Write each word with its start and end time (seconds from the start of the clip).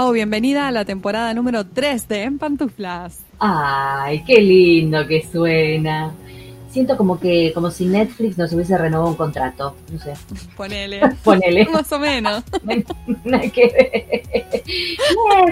Pau, 0.00 0.12
bienvenida 0.12 0.66
a 0.66 0.70
la 0.70 0.86
temporada 0.86 1.34
número 1.34 1.66
3 1.66 2.08
de 2.08 2.22
En 2.22 2.38
Pantuflas. 2.38 3.18
Ay, 3.38 4.24
qué 4.24 4.40
lindo 4.40 5.06
que 5.06 5.22
suena. 5.30 6.14
Siento 6.70 6.96
como 6.96 7.20
que, 7.20 7.52
como 7.52 7.70
si 7.70 7.84
Netflix 7.84 8.38
nos 8.38 8.50
hubiese 8.54 8.78
renovado 8.78 9.10
un 9.10 9.16
contrato, 9.16 9.76
no 9.92 9.98
sé. 9.98 10.14
Ponele. 10.56 11.02
Ponele. 11.22 11.66
Más 11.72 11.92
o 11.92 11.98
menos. 11.98 12.42
Bien, 12.64 12.86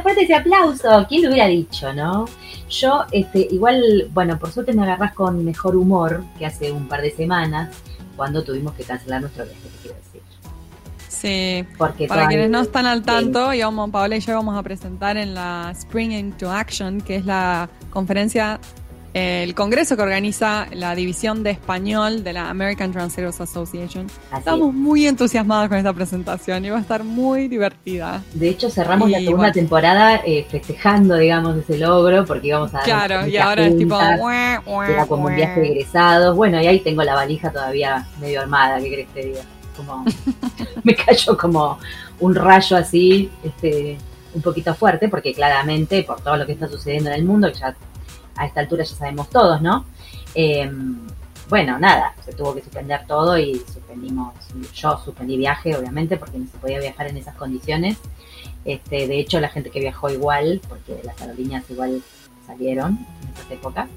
fuerte 0.02 0.22
ese 0.22 0.34
aplauso. 0.34 1.04
¿Quién 1.10 1.24
lo 1.24 1.28
hubiera 1.28 1.48
dicho, 1.48 1.92
no? 1.92 2.24
Yo, 2.70 3.04
este, 3.12 3.48
igual, 3.50 4.08
bueno, 4.14 4.38
por 4.38 4.50
suerte 4.50 4.72
me 4.72 4.82
agarras 4.84 5.12
con 5.12 5.44
mejor 5.44 5.76
humor 5.76 6.24
que 6.38 6.46
hace 6.46 6.72
un 6.72 6.88
par 6.88 7.02
de 7.02 7.10
semanas, 7.10 7.76
cuando 8.16 8.42
tuvimos 8.42 8.72
que 8.72 8.84
cancelar 8.84 9.20
nuestro 9.20 9.44
viaje, 9.44 9.60
te 9.60 9.82
quiero 9.82 9.96
decir. 9.98 10.07
Sí, 11.20 11.64
Porque 11.76 12.06
para 12.06 12.28
quienes 12.28 12.48
no 12.48 12.60
están 12.60 12.86
al 12.86 13.02
tanto, 13.02 13.52
íbamos, 13.52 13.90
Paola 13.90 14.16
y 14.16 14.20
yo 14.20 14.34
vamos 14.34 14.56
a 14.56 14.62
presentar 14.62 15.16
en 15.16 15.34
la 15.34 15.72
Spring 15.76 16.12
into 16.12 16.50
Action, 16.50 17.00
que 17.00 17.16
es 17.16 17.26
la 17.26 17.68
conferencia, 17.90 18.60
eh, 19.14 19.42
el 19.42 19.54
congreso 19.56 19.96
que 19.96 20.02
organiza 20.02 20.68
la 20.72 20.94
división 20.94 21.42
de 21.42 21.50
español 21.50 22.22
de 22.22 22.34
la 22.34 22.50
American 22.50 22.92
Translators 22.92 23.40
Association. 23.40 24.06
Así 24.30 24.38
Estamos 24.38 24.72
muy 24.72 25.06
entusiasmados 25.08 25.68
con 25.68 25.78
esta 25.78 25.92
presentación 25.92 26.64
y 26.64 26.70
va 26.70 26.76
a 26.78 26.80
estar 26.82 27.02
muy 27.02 27.48
divertida. 27.48 28.22
De 28.34 28.50
hecho, 28.50 28.70
cerramos 28.70 29.10
la 29.10 29.18
segunda 29.18 29.36
bueno. 29.38 29.52
temporada 29.54 30.20
eh, 30.24 30.46
festejando, 30.48 31.16
digamos, 31.16 31.56
ese 31.56 31.78
logro, 31.78 32.24
porque 32.26 32.46
íbamos 32.48 32.70
a 32.74 32.78
dar 32.78 32.84
Claro, 32.84 33.26
y 33.26 33.36
ahora 33.38 33.66
es 33.66 33.76
tipo... 33.76 33.96
juntas, 33.96 34.20
"Ue, 34.22 34.60
ue, 34.72 34.92
era 34.92 35.06
como 35.06 35.24
un 35.24 35.32
ue". 35.32 35.36
viaje 35.36 35.60
de 35.62 35.66
egresados. 35.68 36.36
Bueno, 36.36 36.62
y 36.62 36.66
ahí 36.68 36.78
tengo 36.78 37.02
la 37.02 37.14
valija 37.14 37.50
todavía 37.50 38.06
medio 38.20 38.40
armada, 38.42 38.78
¿qué 38.78 38.88
crees 38.92 39.08
que 39.12 39.24
diga? 39.24 39.40
Como, 39.78 40.04
me 40.84 40.94
cayó 40.94 41.38
como 41.38 41.78
un 42.20 42.34
rayo 42.34 42.76
así, 42.76 43.30
este, 43.42 43.96
un 44.34 44.42
poquito 44.42 44.74
fuerte, 44.74 45.08
porque 45.08 45.32
claramente, 45.32 46.02
por 46.02 46.20
todo 46.20 46.36
lo 46.36 46.44
que 46.44 46.52
está 46.52 46.68
sucediendo 46.68 47.10
en 47.10 47.16
el 47.16 47.24
mundo, 47.24 47.48
ya 47.48 47.74
a 48.36 48.46
esta 48.46 48.60
altura 48.60 48.84
ya 48.84 48.94
sabemos 48.94 49.30
todos, 49.30 49.62
¿no? 49.62 49.86
Eh, 50.34 50.70
bueno, 51.48 51.78
nada, 51.78 52.14
se 52.24 52.32
tuvo 52.32 52.54
que 52.54 52.62
suspender 52.62 53.06
todo 53.06 53.38
y 53.38 53.54
suspendimos, 53.54 54.34
yo 54.74 55.00
suspendí 55.02 55.38
viaje, 55.38 55.74
obviamente, 55.74 56.18
porque 56.18 56.38
no 56.38 56.46
se 56.46 56.58
podía 56.58 56.78
viajar 56.78 57.06
en 57.08 57.16
esas 57.16 57.36
condiciones. 57.36 57.96
Este, 58.66 59.08
de 59.08 59.18
hecho, 59.18 59.40
la 59.40 59.48
gente 59.48 59.70
que 59.70 59.80
viajó 59.80 60.10
igual, 60.10 60.60
porque 60.68 61.00
las 61.04 61.18
aerolíneas 61.22 61.64
igual 61.70 62.02
salieron 62.46 62.98
en 63.22 63.28
esas 63.34 63.50
épocas, 63.50 63.88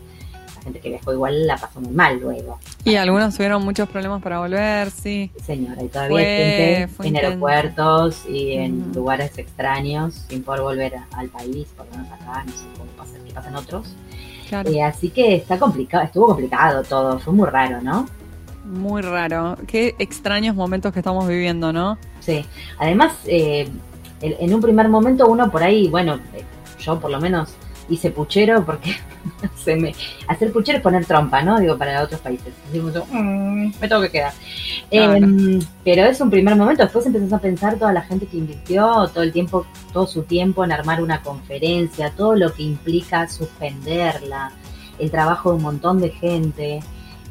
gente 0.61 0.79
que 0.79 0.89
viajó 0.89 1.13
igual 1.13 1.47
la 1.47 1.57
pasó 1.57 1.81
muy 1.81 1.91
mal 1.93 2.19
luego. 2.19 2.57
Y 2.83 2.95
algunos 2.95 3.35
tuvieron 3.35 3.63
muchos 3.63 3.89
problemas 3.89 4.21
para 4.21 4.39
volver, 4.39 4.89
sí. 4.91 5.31
Señora, 5.45 5.83
y 5.83 5.87
todavía 5.87 6.15
Fue- 6.15 6.23
hay 6.25 6.51
gente 6.53 6.87
fue 6.95 7.07
en 7.07 7.15
aeropuertos 7.17 8.25
y 8.29 8.53
en 8.53 8.91
lugares 8.93 9.37
extraños 9.37 10.25
sin 10.29 10.43
poder 10.43 10.61
volver 10.61 10.93
al 11.13 11.29
país, 11.29 11.67
por 11.75 11.85
lo 11.87 11.91
menos 11.97 12.11
acá, 12.11 12.43
no 12.45 12.51
sé 12.51 12.65
cómo 12.77 12.89
pasa, 12.97 13.13
qué 13.25 13.33
pasa 13.33 13.49
en 13.49 13.55
otros. 13.55 13.95
Claro. 14.49 14.69
Eh, 14.69 14.83
así 14.83 15.09
que 15.09 15.35
está 15.35 15.57
complicado, 15.57 16.03
estuvo 16.03 16.27
complicado 16.27 16.83
todo, 16.83 17.19
fue 17.19 17.33
muy 17.33 17.47
raro, 17.49 17.81
¿no? 17.81 18.07
Muy 18.65 19.01
raro. 19.01 19.57
Qué 19.67 19.95
extraños 19.97 20.55
momentos 20.55 20.93
que 20.93 20.99
estamos 20.99 21.27
viviendo, 21.27 21.71
¿no? 21.73 21.97
Sí, 22.19 22.45
además, 22.77 23.13
eh, 23.25 23.67
en 24.21 24.35
en 24.39 24.53
un 24.53 24.61
primer 24.61 24.87
momento 24.87 25.25
uno 25.27 25.49
por 25.49 25.63
ahí, 25.63 25.87
bueno, 25.87 26.15
eh, 26.33 26.43
yo 26.79 26.99
por 26.99 27.09
lo 27.11 27.19
menos 27.19 27.49
hice 27.89 28.11
puchero 28.11 28.65
porque 28.65 28.95
se 29.55 29.75
me, 29.75 29.93
hacer 30.27 30.51
puchero 30.51 30.77
es 30.77 30.83
poner 30.83 31.05
trompa, 31.05 31.41
¿no? 31.41 31.59
Digo, 31.59 31.77
para 31.77 32.03
otros 32.03 32.21
países. 32.21 32.53
Digo, 32.71 32.91
yo, 32.91 33.05
"Mm, 33.11 33.71
me 33.79 33.87
tengo 33.87 34.01
que 34.01 34.09
quedar. 34.09 34.33
Em, 34.89 35.59
pero 35.83 36.05
es 36.05 36.19
un 36.21 36.29
primer 36.29 36.55
momento, 36.55 36.83
después 36.83 37.05
empezás 37.05 37.33
a 37.33 37.39
pensar 37.39 37.75
toda 37.77 37.93
la 37.93 38.01
gente 38.01 38.25
que 38.25 38.37
invirtió 38.37 39.09
todo 39.13 39.23
el 39.23 39.31
tiempo, 39.31 39.65
todo 39.93 40.07
su 40.07 40.23
tiempo 40.23 40.63
en 40.63 40.71
armar 40.71 41.01
una 41.01 41.21
conferencia, 41.21 42.11
todo 42.11 42.35
lo 42.35 42.53
que 42.53 42.63
implica 42.63 43.27
suspenderla, 43.27 44.51
el 44.99 45.11
trabajo 45.11 45.51
de 45.51 45.57
un 45.57 45.63
montón 45.63 45.99
de 45.99 46.09
gente. 46.09 46.79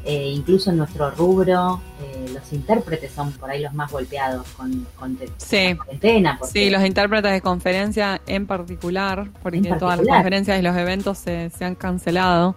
Eh, 0.03 0.31
incluso 0.35 0.71
en 0.71 0.77
nuestro 0.77 1.11
rubro, 1.11 1.79
eh, 2.01 2.31
los 2.33 2.51
intérpretes 2.53 3.11
son 3.11 3.31
por 3.33 3.51
ahí 3.51 3.61
los 3.61 3.73
más 3.73 3.91
golpeados 3.91 4.47
con, 4.57 4.87
con 4.99 5.17
Sí. 5.37 5.75
cuarentena. 5.75 6.39
Sí, 6.51 6.69
los 6.71 6.83
intérpretes 6.83 7.31
de 7.31 7.41
conferencia 7.41 8.19
en 8.25 8.47
particular, 8.47 9.27
porque 9.43 9.57
En 9.59 9.77
todas 9.77 9.99
las 9.99 10.07
conferencias 10.07 10.59
y 10.59 10.63
los 10.63 10.75
eventos 10.75 11.19
se, 11.19 11.51
se 11.51 11.65
han 11.65 11.75
cancelado. 11.75 12.55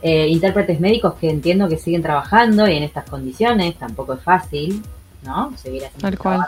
Eh, 0.00 0.28
intérpretes 0.28 0.80
médicos 0.80 1.14
que 1.20 1.28
entiendo 1.28 1.68
que 1.68 1.76
siguen 1.76 2.02
trabajando 2.02 2.66
y 2.68 2.76
en 2.76 2.84
estas 2.84 3.04
condiciones 3.08 3.74
tampoco 3.76 4.14
es 4.14 4.22
fácil, 4.22 4.82
¿no? 5.24 5.52
Seguir 5.58 5.84
haciendo 5.84 6.08
el 6.08 6.18
cual. 6.18 6.40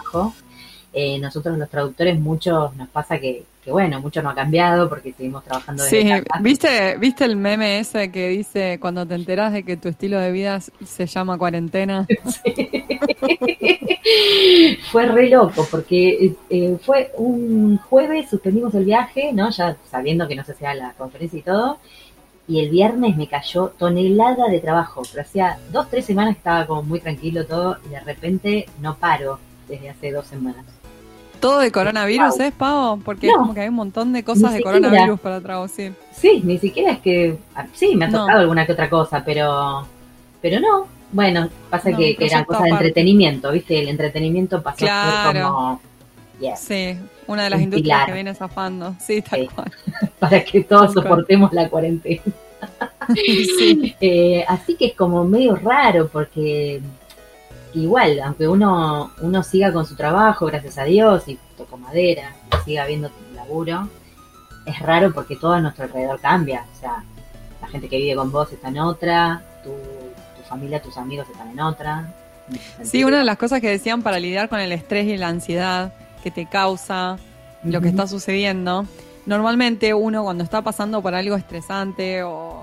Eh, 0.92 1.18
nosotros 1.20 1.56
los 1.56 1.70
traductores, 1.70 2.18
muchos 2.18 2.74
nos 2.74 2.88
pasa 2.88 3.18
que, 3.18 3.44
que, 3.64 3.70
bueno, 3.70 4.00
mucho 4.00 4.22
no 4.22 4.30
ha 4.30 4.34
cambiado 4.34 4.88
porque 4.88 5.12
seguimos 5.12 5.44
trabajando 5.44 5.84
desde 5.84 6.02
Sí, 6.02 6.08
casa. 6.08 6.42
¿viste, 6.42 6.96
¿viste 6.98 7.24
el 7.24 7.36
meme 7.36 7.78
ese 7.78 8.10
que 8.10 8.28
dice 8.28 8.78
cuando 8.80 9.06
te 9.06 9.14
enteras 9.14 9.52
de 9.52 9.62
que 9.62 9.76
tu 9.76 9.88
estilo 9.88 10.18
de 10.18 10.32
vida 10.32 10.58
se 10.60 11.06
llama 11.06 11.38
cuarentena? 11.38 12.08
fue 14.90 15.06
re 15.06 15.28
loco 15.28 15.66
porque 15.70 16.34
eh, 16.48 16.76
fue 16.82 17.12
un 17.16 17.78
jueves, 17.78 18.28
suspendimos 18.28 18.74
el 18.74 18.84
viaje, 18.84 19.32
¿no? 19.32 19.50
Ya 19.50 19.76
sabiendo 19.90 20.26
que 20.26 20.34
no 20.34 20.44
se 20.44 20.52
hacía 20.52 20.74
la 20.74 20.92
conferencia 20.94 21.38
y 21.38 21.42
todo. 21.42 21.78
Y 22.48 22.58
el 22.58 22.70
viernes 22.70 23.16
me 23.16 23.28
cayó 23.28 23.68
tonelada 23.78 24.48
de 24.48 24.58
trabajo, 24.58 25.02
pero 25.08 25.22
hacía 25.22 25.56
dos, 25.70 25.88
tres 25.88 26.04
semanas 26.04 26.36
estaba 26.36 26.66
como 26.66 26.82
muy 26.82 26.98
tranquilo 26.98 27.46
todo 27.46 27.76
y 27.86 27.90
de 27.90 28.00
repente 28.00 28.66
no 28.80 28.96
paro 28.96 29.38
desde 29.68 29.90
hace 29.90 30.10
dos 30.10 30.26
semanas. 30.26 30.64
¿Todo 31.40 31.58
de 31.60 31.72
coronavirus 31.72 32.36
Wow. 32.36 32.46
es, 32.46 32.52
Pavo? 32.52 33.00
Porque 33.04 33.26
No. 33.26 33.32
es 33.32 33.38
como 33.38 33.54
que 33.54 33.60
hay 33.62 33.68
un 33.68 33.74
montón 33.74 34.12
de 34.12 34.22
cosas 34.22 34.52
de 34.52 34.62
coronavirus 34.62 35.18
para 35.20 35.40
traducir. 35.40 35.94
Sí, 36.14 36.40
ni 36.44 36.58
siquiera 36.58 36.92
es 36.92 36.98
que... 37.00 37.38
ah, 37.54 37.66
Sí, 37.72 37.96
me 37.96 38.04
ha 38.04 38.08
No. 38.08 38.20
tocado 38.20 38.40
alguna 38.40 38.66
que 38.66 38.72
otra 38.72 38.88
cosa, 38.90 39.22
pero 39.24 39.86
pero 40.42 40.60
no. 40.60 40.86
Bueno, 41.12 41.48
pasa 41.68 41.90
No, 41.90 41.98
que, 41.98 42.16
que 42.16 42.26
eran 42.26 42.44
cosas 42.44 42.62
de 42.64 42.70
entretenimiento, 42.70 43.50
¿viste? 43.52 43.78
El 43.80 43.88
entretenimiento 43.88 44.62
pasó 44.62 44.76
a 44.76 44.78
ser 44.78 45.32
Claro. 45.32 45.48
como... 45.54 45.80
Sí, 46.56 46.96
una 47.26 47.44
de 47.44 47.50
las 47.50 47.60
industrias 47.60 47.84
pilar. 47.96 48.06
que 48.06 48.12
viene 48.14 48.34
zafando. 48.34 48.94
Sí, 49.00 49.20
tal 49.22 49.40
Sí. 49.40 49.48
cual. 49.54 49.72
para 50.18 50.42
que 50.44 50.62
todos 50.62 50.92
soportemos 50.94 51.52
la 51.52 51.68
cuarentena. 51.68 52.22
Sí. 53.14 53.96
Eh, 54.00 54.44
así 54.46 54.74
que 54.76 54.86
es 54.86 54.94
como 54.94 55.24
medio 55.24 55.56
raro 55.56 56.08
porque 56.08 56.80
igual, 57.74 58.20
aunque 58.20 58.48
uno, 58.48 59.12
uno 59.20 59.42
siga 59.42 59.72
con 59.72 59.86
su 59.86 59.96
trabajo, 59.96 60.46
gracias 60.46 60.78
a 60.78 60.84
Dios, 60.84 61.26
y 61.28 61.38
toco 61.56 61.76
madera, 61.76 62.34
y 62.52 62.64
siga 62.64 62.82
habiendo 62.84 63.10
laburo, 63.34 63.88
es 64.66 64.78
raro 64.80 65.12
porque 65.12 65.36
todo 65.36 65.52
a 65.52 65.60
nuestro 65.60 65.84
alrededor 65.84 66.20
cambia. 66.20 66.66
O 66.76 66.80
sea, 66.80 67.04
la 67.60 67.68
gente 67.68 67.88
que 67.88 67.96
vive 67.96 68.16
con 68.16 68.30
vos 68.30 68.52
está 68.52 68.68
en 68.68 68.78
otra, 68.78 69.42
tu, 69.62 69.70
tu 69.70 70.48
familia, 70.48 70.80
tus 70.82 70.96
amigos 70.96 71.26
están 71.30 71.50
en 71.50 71.60
otra. 71.60 72.14
En 72.78 72.86
Sí, 72.86 73.04
una 73.04 73.18
de 73.18 73.24
las 73.24 73.38
cosas 73.38 73.60
que 73.60 73.68
decían 73.68 74.02
para 74.02 74.18
lidiar 74.18 74.48
con 74.48 74.60
el 74.60 74.72
estrés 74.72 75.06
y 75.06 75.16
la 75.16 75.28
ansiedad 75.28 75.92
que 76.22 76.30
te 76.30 76.46
causa 76.46 77.16
lo 77.62 77.80
que 77.80 77.88
está 77.88 78.06
sucediendo, 78.06 78.86
normalmente 79.26 79.92
uno 79.94 80.22
cuando 80.22 80.44
está 80.44 80.62
pasando 80.62 81.02
por 81.02 81.14
algo 81.14 81.36
estresante 81.36 82.22
o 82.22 82.59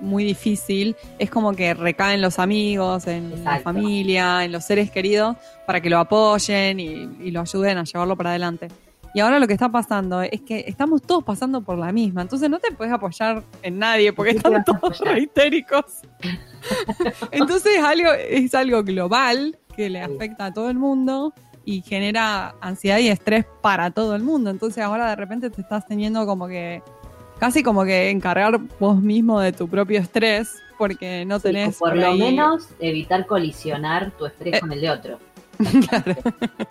muy 0.00 0.24
difícil, 0.24 0.96
es 1.18 1.30
como 1.30 1.52
que 1.52 1.74
recaen 1.74 2.20
los 2.20 2.38
amigos, 2.38 3.06
en 3.06 3.44
la 3.44 3.60
familia, 3.60 4.44
en 4.44 4.52
los 4.52 4.64
seres 4.64 4.90
queridos, 4.90 5.36
para 5.66 5.80
que 5.80 5.90
lo 5.90 5.98
apoyen 5.98 6.80
y, 6.80 7.08
y 7.20 7.30
lo 7.30 7.40
ayuden 7.40 7.78
a 7.78 7.84
llevarlo 7.84 8.16
para 8.16 8.30
adelante. 8.30 8.68
Y 9.16 9.20
ahora 9.20 9.38
lo 9.38 9.46
que 9.46 9.54
está 9.54 9.70
pasando 9.70 10.20
es 10.20 10.42
que 10.42 10.66
estamos 10.68 11.00
todos 11.00 11.24
pasando 11.24 11.62
por 11.62 11.78
la 11.78 11.90
misma, 11.90 12.20
entonces 12.20 12.50
no 12.50 12.58
te 12.58 12.70
puedes 12.72 12.92
apoyar 12.92 13.42
en 13.62 13.78
nadie 13.78 14.12
porque 14.12 14.32
están 14.32 14.62
todos 14.62 14.98
re 15.00 15.20
histéricos. 15.20 16.02
Entonces 17.30 17.78
es 17.78 17.82
algo, 17.82 18.12
es 18.12 18.54
algo 18.54 18.82
global 18.82 19.58
que 19.74 19.88
le 19.88 20.02
afecta 20.02 20.44
a 20.44 20.52
todo 20.52 20.68
el 20.68 20.76
mundo 20.76 21.32
y 21.64 21.80
genera 21.80 22.56
ansiedad 22.60 22.98
y 22.98 23.08
estrés 23.08 23.46
para 23.62 23.90
todo 23.90 24.14
el 24.14 24.22
mundo. 24.22 24.50
Entonces 24.50 24.84
ahora 24.84 25.08
de 25.08 25.16
repente 25.16 25.48
te 25.48 25.62
estás 25.62 25.86
teniendo 25.86 26.26
como 26.26 26.46
que, 26.46 26.82
casi 27.38 27.62
como 27.62 27.84
que 27.84 28.10
encargar 28.10 28.58
vos 28.80 29.00
mismo 29.00 29.40
de 29.40 29.52
tu 29.52 29.68
propio 29.68 30.00
estrés 30.00 30.56
porque 30.78 31.24
no 31.24 31.40
tenés 31.40 31.76
por 31.78 31.90
por 31.90 31.98
lo 31.98 32.08
ahí- 32.08 32.18
menos 32.18 32.68
evitar 32.80 33.26
colisionar 33.26 34.10
tu 34.12 34.26
estrés 34.26 34.54
Eh. 34.56 34.60
con 34.60 34.72
el 34.72 34.80
de 34.80 34.90
otro. 34.90 35.18
Claro. 35.88 36.14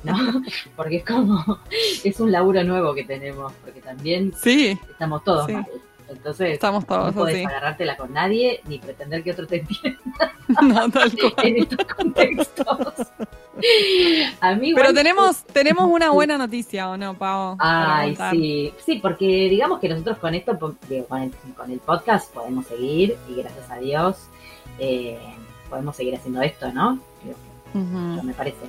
¿no? 0.03 0.43
Porque 0.75 0.97
es 0.97 1.05
como, 1.05 1.59
es 2.03 2.19
un 2.19 2.31
laburo 2.31 2.63
nuevo 2.63 2.93
que 2.93 3.03
tenemos, 3.03 3.51
porque 3.63 3.81
también 3.81 4.31
Sí, 4.39 4.77
estamos 4.91 5.23
todos 5.23 5.47
Sí. 5.47 5.53
mal. 5.53 5.65
Entonces, 6.07 6.53
estamos 6.53 6.85
no 6.87 7.11
podés 7.13 7.35
así. 7.35 7.45
agarrártela 7.45 7.97
con 7.97 8.13
nadie 8.13 8.61
ni 8.67 8.79
pretender 8.79 9.23
que 9.23 9.31
otro 9.31 9.47
te 9.47 9.57
entienda 9.61 10.31
No, 10.61 10.89
tal 10.89 11.11
cual. 11.19 11.33
en 11.47 11.57
estos 11.57 11.85
contextos. 11.85 12.67
A 14.41 14.53
mí 14.55 14.73
Pero 14.75 14.93
tenemos, 14.93 15.43
tenemos 15.45 15.85
una 15.89 16.11
buena 16.11 16.37
noticia, 16.37 16.89
¿o 16.89 16.97
no, 16.97 17.13
Pau? 17.17 17.55
Ay, 17.59 18.15
sí, 18.31 18.73
sí, 18.85 18.99
porque 19.01 19.25
digamos 19.49 19.79
que 19.79 19.89
nosotros 19.89 20.17
con 20.17 20.35
esto, 20.35 20.57
con 20.59 20.77
el, 20.89 21.31
con 21.55 21.71
el 21.71 21.79
podcast 21.79 22.33
podemos 22.33 22.65
seguir 22.67 23.15
y 23.29 23.35
gracias 23.35 23.71
a 23.71 23.77
Dios 23.77 24.27
eh, 24.79 25.17
podemos 25.69 25.95
seguir 25.95 26.15
haciendo 26.15 26.41
esto, 26.41 26.71
¿no? 26.71 26.99
Digo, 27.23 27.37
Ujú. 27.73 28.23
me 28.23 28.33
parece. 28.33 28.65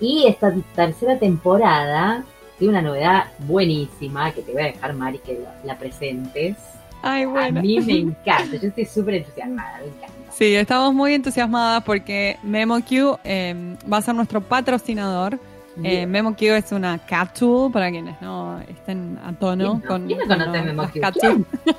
Y 0.00 0.26
esta 0.28 0.52
tercera 0.74 1.18
temporada 1.18 2.24
tiene 2.64 2.78
una 2.78 2.88
novedad 2.88 3.24
buenísima 3.40 4.32
que 4.32 4.40
te 4.42 4.52
voy 4.52 4.62
a 4.62 4.66
dejar, 4.66 4.94
Mari, 4.94 5.18
que 5.18 5.44
la 5.64 5.76
presentes. 5.78 6.56
Ay, 7.02 7.26
bueno. 7.26 7.58
A 7.60 7.62
mí 7.62 7.78
me 7.80 7.92
encanta, 7.98 8.56
yo 8.56 8.68
estoy 8.68 8.86
súper 8.86 9.14
entusiasmada, 9.16 9.78
me 9.80 9.86
encanta. 9.88 10.14
Sí, 10.32 10.54
estamos 10.54 10.94
muy 10.94 11.12
entusiasmadas 11.14 11.84
porque 11.84 12.38
MemoQ 12.42 13.18
eh, 13.24 13.76
va 13.92 13.98
a 13.98 14.02
ser 14.02 14.14
nuestro 14.14 14.40
patrocinador. 14.40 15.38
Eh, 15.82 16.06
MemoQ 16.06 16.40
es 16.42 16.72
una 16.72 16.98
cat 16.98 17.36
tool 17.38 17.70
para 17.72 17.90
quienes 17.90 18.20
no 18.22 18.60
estén 18.60 19.18
a 19.24 19.32
tono 19.32 19.64
¿Quién 19.72 19.80
no- 19.82 19.88
con, 19.88 20.06
quién 20.06 20.18
no 20.20 20.26
con 20.26 20.38
conoce 20.38 20.62
MemoQ? 20.62 21.00
cat 21.00 21.14
¿Quién? 21.20 21.44
tool. 21.44 21.76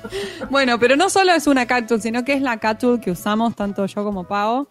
bueno, 0.50 0.78
pero 0.78 0.96
no 0.96 1.08
solo 1.10 1.32
es 1.32 1.46
una 1.46 1.66
cat 1.66 1.86
tool, 1.86 2.00
sino 2.00 2.24
que 2.24 2.32
es 2.32 2.42
la 2.42 2.56
cat 2.56 2.80
tool 2.80 3.00
que 3.00 3.10
usamos 3.10 3.54
tanto 3.54 3.86
yo 3.86 4.02
como 4.04 4.24
Pau. 4.24 4.66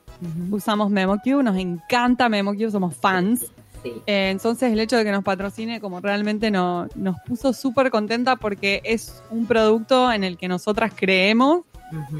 Usamos 0.51 0.89
MemoQ, 0.89 1.25
nos 1.43 1.55
encanta 1.57 2.27
MemoQ, 2.29 2.69
somos 2.71 2.95
fans. 2.95 3.45
Sí. 3.83 3.93
Eh, 4.07 4.29
entonces 4.31 4.71
el 4.71 4.79
hecho 4.79 4.97
de 4.97 5.03
que 5.03 5.11
nos 5.11 5.23
patrocine 5.23 5.79
como 5.79 5.99
realmente 5.99 6.49
no- 6.51 6.87
nos 6.95 7.15
puso 7.27 7.53
súper 7.53 7.89
contenta 7.91 8.35
porque 8.35 8.81
es 8.83 9.21
un 9.29 9.45
producto 9.45 10.11
en 10.11 10.23
el 10.23 10.37
que 10.37 10.47
nosotras 10.47 10.91
creemos 10.95 11.61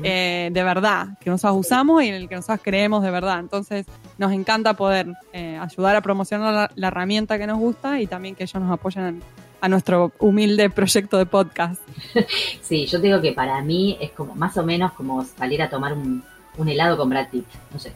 eh, 0.04 0.50
de 0.54 0.64
verdad, 0.64 1.18
que 1.20 1.30
nosotros 1.30 1.60
usamos 1.60 2.02
y 2.02 2.08
en 2.08 2.14
el 2.14 2.30
que 2.30 2.36
nosotros 2.36 2.62
creemos 2.64 3.04
de 3.04 3.12
verdad. 3.12 3.40
Entonces, 3.42 3.86
nos 4.18 4.32
encanta 4.32 4.76
poder 4.76 5.08
eh, 5.34 5.58
ayudar 5.62 5.98
a 5.98 6.02
promocionar 6.02 6.54
la, 6.54 6.72
la 6.74 6.88
herramienta 6.88 7.38
que 7.38 7.48
nos 7.48 7.58
gusta 7.60 8.00
y 8.00 8.08
también 8.08 8.34
que 8.34 8.44
ellos 8.44 8.62
nos 8.64 8.72
apoyen 8.72 9.04
en- 9.06 9.24
a 9.60 9.68
nuestro 9.68 10.14
humilde 10.20 10.70
proyecto 10.70 11.18
de 11.18 11.26
podcast. 11.26 11.82
Sí, 12.62 12.86
yo 12.86 13.02
te 13.02 13.08
digo 13.08 13.20
que 13.22 13.34
para 13.34 13.62
mí 13.62 13.98
es 14.00 14.12
como 14.12 14.36
más 14.36 14.56
o 14.58 14.64
menos 14.64 14.94
como 14.94 15.26
salir 15.26 15.62
a 15.62 15.70
tomar 15.70 15.92
un, 15.94 16.24
un 16.58 16.70
helado 16.70 16.96
con 16.96 17.10
Brad 17.10 17.28
Pitt, 17.30 17.46
no 17.74 17.80
sé. 17.80 17.92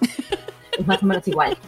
Es 0.78 0.86
más 0.86 1.02
o 1.02 1.06
menos 1.06 1.26
igual. 1.28 1.56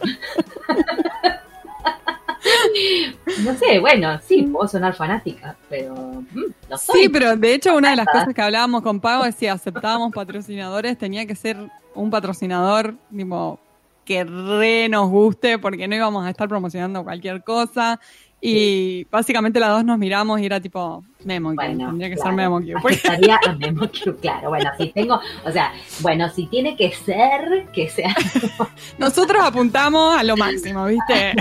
No 3.43 3.55
sé, 3.55 3.79
bueno, 3.79 4.19
sí, 4.25 4.43
puedo 4.43 4.67
sonar 4.67 4.93
fanática, 4.93 5.55
pero 5.69 5.95
mm, 6.31 6.75
soy. 6.77 7.03
Sí, 7.03 7.09
pero 7.09 7.35
de 7.35 7.53
hecho 7.53 7.75
una 7.75 7.91
de 7.91 7.95
las 7.97 8.05
cosas 8.05 8.33
que 8.33 8.41
hablábamos 8.41 8.81
con 8.81 8.99
Pago 8.99 9.25
es 9.25 9.35
si 9.35 9.47
aceptábamos 9.47 10.13
patrocinadores, 10.13 10.97
tenía 10.97 11.25
que 11.25 11.35
ser 11.35 11.57
un 11.95 12.09
patrocinador 12.09 12.95
tipo, 13.15 13.59
que 14.05 14.23
re 14.23 14.89
nos 14.89 15.09
guste 15.09 15.59
porque 15.59 15.87
no 15.87 15.95
íbamos 15.95 16.25
a 16.25 16.29
estar 16.29 16.47
promocionando 16.47 17.03
cualquier 17.03 17.43
cosa. 17.43 17.99
Y 18.41 19.03
básicamente 19.11 19.59
las 19.59 19.69
dos 19.71 19.83
nos 19.83 19.97
miramos 19.97 20.39
y 20.39 20.45
era 20.45 20.61
tipo 20.61 21.03
Memo, 21.25 21.53
Bueno, 21.55 21.87
tendría 21.87 22.09
que 22.09 22.15
claro, 22.15 22.29
ser 22.29 22.35
Memo. 22.37 22.61
porque- 22.81 22.95
Aceptaría 22.95 23.39
a 23.45 23.51
MemoQ, 23.57 24.19
claro. 24.21 24.49
Bueno, 24.49 24.69
si 24.77 24.87
tengo, 24.93 25.19
o 25.43 25.51
sea, 25.51 25.73
bueno, 25.99 26.29
si 26.29 26.45
tiene 26.47 26.77
que 26.77 26.91
ser, 26.93 27.67
que 27.73 27.89
sea. 27.89 28.15
Nosotros 28.97 29.43
apuntamos 29.43 30.15
a 30.17 30.23
lo 30.23 30.37
máximo, 30.37 30.85
¿viste? 30.85 31.33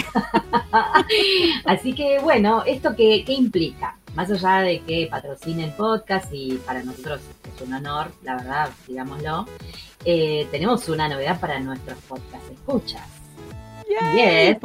Así 1.65 1.93
que, 1.95 2.19
bueno, 2.19 2.65
¿esto 2.67 2.95
qué, 2.97 3.23
qué 3.25 3.33
implica? 3.35 3.97
Más 4.15 4.31
allá 4.33 4.63
de 4.63 4.81
que 4.81 5.07
patrocine 5.09 5.65
el 5.65 5.73
podcast 5.73 6.27
y 6.33 6.55
para 6.67 6.83
nosotros 6.83 7.21
es 7.55 7.63
un 7.63 7.73
honor, 7.75 8.11
la 8.25 8.37
verdad, 8.37 8.71
digámoslo, 8.89 9.47
eh, 10.05 10.49
tenemos 10.51 10.89
una 10.89 11.09
novedad 11.09 11.39
para 11.39 11.61
nuestros 11.61 11.99
podcast 12.09 12.51
escuchas. 12.51 13.03
Yay, 13.89 14.49
Yes. 14.49 14.57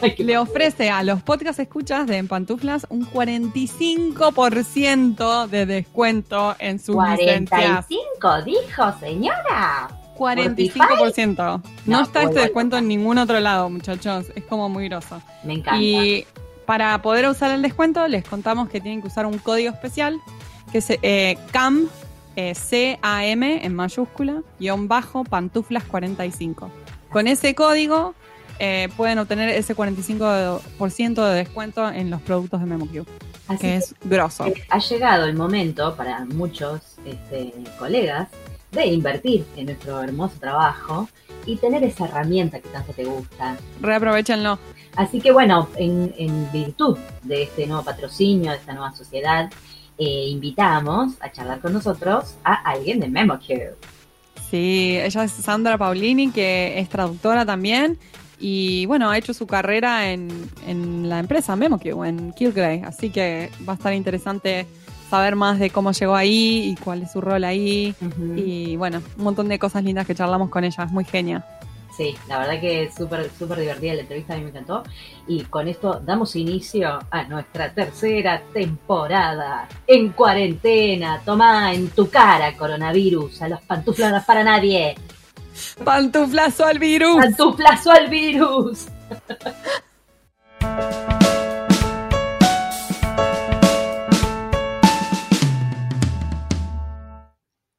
Porque 0.00 0.16
le 0.18 0.38
ofrece 0.38 0.90
a 0.90 1.02
los 1.02 1.22
podcast 1.22 1.58
escuchas 1.58 2.06
de 2.06 2.18
En 2.18 2.28
Pantuflas 2.28 2.86
un 2.88 3.04
45% 3.10 5.48
de 5.48 5.66
descuento 5.66 6.54
en 6.58 6.78
sus 6.78 6.94
licencias. 6.96 7.86
45, 7.86 8.42
dijo 8.44 8.94
señora. 9.00 9.88
45%. 10.16 11.36
No, 11.36 11.62
No, 11.84 12.02
está 12.02 12.22
este 12.22 12.40
descuento 12.40 12.78
en 12.78 12.88
ningún 12.88 13.18
otro 13.18 13.38
lado, 13.40 13.68
muchachos. 13.68 14.26
Es 14.34 14.44
como 14.44 14.70
muy 14.70 14.88
groso. 14.88 15.20
Me 15.44 15.54
encanta. 15.54 15.80
Y 15.80 16.26
para 16.64 17.00
poder 17.02 17.28
usar 17.28 17.50
el 17.50 17.62
descuento, 17.62 18.06
les 18.08 18.24
contamos 18.24 18.68
que 18.68 18.80
tienen 18.80 19.02
que 19.02 19.08
usar 19.08 19.26
un 19.26 19.38
código 19.38 19.72
especial, 19.72 20.18
que 20.72 20.78
es 20.78 20.86
eh, 20.90 21.36
CAM, 21.52 21.88
eh, 22.36 22.54
C-A-M 22.54 23.64
en 23.64 23.74
mayúscula, 23.74 24.42
guion 24.60 24.88
bajo, 24.88 25.24
pantuflas 25.24 25.84
45. 25.84 26.70
Con 27.10 27.26
ese 27.26 27.54
código 27.54 28.14
eh, 28.58 28.88
pueden 28.96 29.18
obtener 29.18 29.48
ese 29.50 29.74
45% 29.76 31.28
de 31.28 31.34
descuento 31.34 31.88
en 31.90 32.10
los 32.10 32.20
productos 32.22 32.60
de 32.60 32.66
MemoQ, 32.66 33.06
Así 33.48 33.58
que 33.58 33.76
es 33.76 33.94
grosso. 34.04 34.44
que 34.44 34.64
ha 34.68 34.78
llegado 34.78 35.24
el 35.26 35.34
momento 35.36 35.94
para 35.96 36.24
muchos 36.24 36.80
este, 37.04 37.52
colegas 37.78 38.28
de 38.72 38.86
invertir 38.86 39.46
en 39.56 39.66
nuestro 39.66 40.02
hermoso 40.02 40.36
trabajo 40.40 41.08
y 41.46 41.56
tener 41.56 41.84
esa 41.84 42.06
herramienta 42.06 42.60
que 42.60 42.68
tanto 42.68 42.92
te 42.92 43.04
gusta. 43.04 43.56
Reaprovechenlo. 43.80 44.58
Así 44.96 45.20
que 45.20 45.30
bueno, 45.32 45.68
en, 45.76 46.14
en 46.18 46.50
virtud 46.50 46.98
de 47.22 47.44
este 47.44 47.66
nuevo 47.66 47.84
patrocinio, 47.84 48.50
de 48.50 48.56
esta 48.58 48.72
nueva 48.72 48.92
sociedad, 48.92 49.50
eh, 49.98 50.28
invitamos 50.28 51.14
a 51.20 51.30
charlar 51.30 51.60
con 51.60 51.72
nosotros 51.72 52.34
a 52.44 52.54
alguien 52.54 53.00
de 53.00 53.08
MemoQ. 53.08 53.76
Sí, 54.50 54.98
ella 55.02 55.24
es 55.24 55.32
Sandra 55.32 55.76
Paulini, 55.76 56.30
que 56.30 56.78
es 56.78 56.88
traductora 56.88 57.44
también. 57.44 57.98
Y 58.38 58.86
bueno, 58.86 59.10
ha 59.10 59.18
hecho 59.18 59.32
su 59.32 59.46
carrera 59.46 60.10
en, 60.10 60.28
en 60.66 61.08
la 61.08 61.18
empresa 61.18 61.56
MemoQ, 61.56 62.04
en 62.04 62.32
Kilgrave. 62.32 62.82
Así 62.84 63.10
que 63.10 63.50
va 63.66 63.72
a 63.72 63.76
estar 63.76 63.94
interesante 63.94 64.66
saber 65.08 65.36
más 65.36 65.58
de 65.58 65.70
cómo 65.70 65.92
llegó 65.92 66.14
ahí 66.14 66.70
y 66.70 66.76
cuál 66.76 67.02
es 67.02 67.12
su 67.12 67.20
rol 67.20 67.44
ahí. 67.44 67.94
Y 68.36 68.76
bueno, 68.76 69.02
un 69.16 69.24
montón 69.24 69.48
de 69.48 69.58
cosas 69.58 69.84
lindas 69.84 70.06
que 70.06 70.14
charlamos 70.14 70.50
con 70.50 70.64
ella. 70.64 70.84
Es 70.84 70.92
muy 70.92 71.04
genia. 71.04 71.44
Sí, 71.96 72.14
la 72.28 72.38
verdad 72.40 72.60
que 72.60 72.82
es 72.84 72.94
súper, 72.94 73.30
súper 73.38 73.60
divertida 73.60 73.94
la 73.94 74.02
entrevista, 74.02 74.34
a 74.34 74.36
mí 74.36 74.42
me 74.42 74.50
encantó. 74.50 74.82
Y 75.26 75.44
con 75.44 75.66
esto 75.66 75.98
damos 76.04 76.36
inicio 76.36 76.98
a 77.10 77.24
nuestra 77.24 77.72
tercera 77.72 78.42
temporada 78.52 79.66
en 79.86 80.10
cuarentena. 80.10 81.22
Tomá 81.24 81.72
en 81.72 81.88
tu 81.88 82.10
cara, 82.10 82.54
coronavirus, 82.54 83.40
a 83.42 83.48
los 83.48 83.62
pantuflas 83.62 84.24
para 84.26 84.44
nadie. 84.44 84.94
¡Pantuflazo 85.82 86.66
al 86.66 86.78
virus! 86.78 87.16
¡Pantuflazo 87.16 87.90
al 87.90 88.08
virus! 88.10 88.88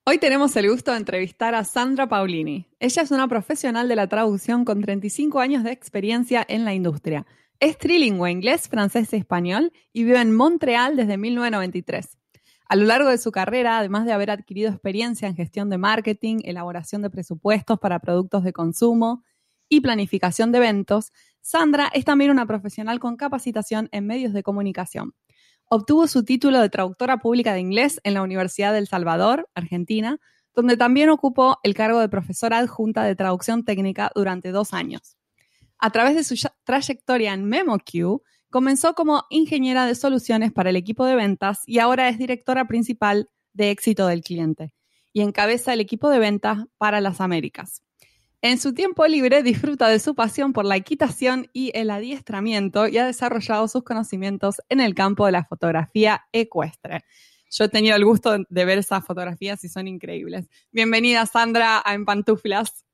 Hoy 0.09 0.19
tenemos 0.19 0.55
el 0.55 0.69
gusto 0.71 0.91
de 0.91 0.99
entrevistar 0.99 1.53
a 1.53 1.65
Sandra 1.65 2.07
Paulini. 2.07 2.65
Ella 2.79 3.01
es 3.01 3.11
una 3.11 3.27
profesional 3.27 3.89
de 3.89 3.97
la 3.97 4.07
traducción 4.07 4.63
con 4.63 4.79
35 4.79 5.41
años 5.41 5.65
de 5.65 5.73
experiencia 5.73 6.45
en 6.47 6.63
la 6.63 6.73
industria. 6.73 7.25
Es 7.59 7.77
trilingüe 7.77 8.31
inglés, 8.31 8.69
francés 8.69 9.11
y 9.11 9.17
español 9.17 9.73
y 9.91 10.05
vive 10.05 10.21
en 10.21 10.33
Montreal 10.33 10.95
desde 10.95 11.17
1993. 11.17 12.17
A 12.69 12.75
lo 12.77 12.85
largo 12.85 13.09
de 13.09 13.17
su 13.17 13.33
carrera, 13.33 13.79
además 13.79 14.05
de 14.05 14.13
haber 14.13 14.31
adquirido 14.31 14.71
experiencia 14.71 15.27
en 15.27 15.35
gestión 15.35 15.69
de 15.69 15.77
marketing, 15.77 16.37
elaboración 16.45 17.01
de 17.01 17.09
presupuestos 17.09 17.77
para 17.77 17.99
productos 17.99 18.45
de 18.45 18.53
consumo 18.53 19.25
y 19.67 19.81
planificación 19.81 20.53
de 20.53 20.59
eventos, 20.59 21.11
Sandra 21.41 21.91
es 21.93 22.05
también 22.05 22.31
una 22.31 22.45
profesional 22.45 23.01
con 23.01 23.17
capacitación 23.17 23.89
en 23.91 24.07
medios 24.07 24.31
de 24.31 24.41
comunicación. 24.41 25.15
Obtuvo 25.69 26.07
su 26.07 26.23
título 26.23 26.61
de 26.61 26.69
traductora 26.69 27.17
pública 27.17 27.53
de 27.53 27.59
inglés 27.59 27.99
en 28.05 28.13
la 28.13 28.21
Universidad 28.21 28.73
del 28.73 28.87
Salvador, 28.87 29.49
Argentina, 29.53 30.17
donde 30.55 30.77
también 30.77 31.09
ocupó 31.09 31.59
el 31.63 31.73
cargo 31.73 31.99
de 31.99 32.07
profesora 32.07 32.59
adjunta 32.59 33.03
de 33.03 33.15
traducción 33.15 33.65
técnica 33.65 34.09
durante 34.15 34.51
dos 34.51 34.73
años. 34.73 35.17
A 35.77 35.91
través 35.91 36.15
de 36.15 36.23
su 36.23 36.35
trayectoria 36.63 37.33
en 37.33 37.45
MemoQ, 37.45 38.21
comenzó 38.49 38.93
como 38.93 39.25
ingeniera 39.29 39.85
de 39.85 39.95
soluciones 39.95 40.53
para 40.53 40.69
el 40.69 40.77
equipo 40.77 41.05
de 41.05 41.15
ventas 41.15 41.63
y 41.65 41.79
ahora 41.79 42.07
es 42.07 42.17
directora 42.17 42.65
principal 42.65 43.29
de 43.51 43.71
éxito 43.71 44.07
del 44.07 44.21
cliente 44.21 44.73
y 45.11 45.21
encabeza 45.21 45.73
el 45.73 45.81
equipo 45.81 46.09
de 46.09 46.19
ventas 46.19 46.59
para 46.77 47.01
las 47.01 47.19
Américas. 47.19 47.83
En 48.41 48.59
su 48.59 48.73
tiempo 48.73 49.05
libre 49.07 49.41
disfruta 49.41 49.87
de 49.89 49.99
su 49.99 50.13
pasión 50.13 50.53
por 50.53 50.63
la 50.65 50.75
equitación 50.75 51.49
y 51.53 51.71
el 51.73 51.89
adiestramiento 51.89 52.87
y 52.87 52.97
ha 52.99 53.05
desarrollado 53.05 53.67
sus 53.67 53.83
conocimientos 53.83 54.61
en 54.69 54.79
el 54.79 54.93
campo 54.93 55.25
de 55.25 55.31
la 55.31 55.43
fotografía 55.43 56.25
ecuestre. 56.31 57.03
Yo 57.49 57.63
he 57.65 57.69
tenido 57.69 57.95
el 57.95 58.05
gusto 58.05 58.37
de- 58.37 58.65
ver 58.65 58.77
esas 58.77 59.03
fotografías 59.05 59.63
y 59.63 59.69
son 59.69 59.87
increíbles. 59.87 60.47
Bienvenida 60.71 61.25
Sandra 61.25 61.81
a 61.83 61.93
En 61.95 62.05
Pantuflas. 62.05 62.85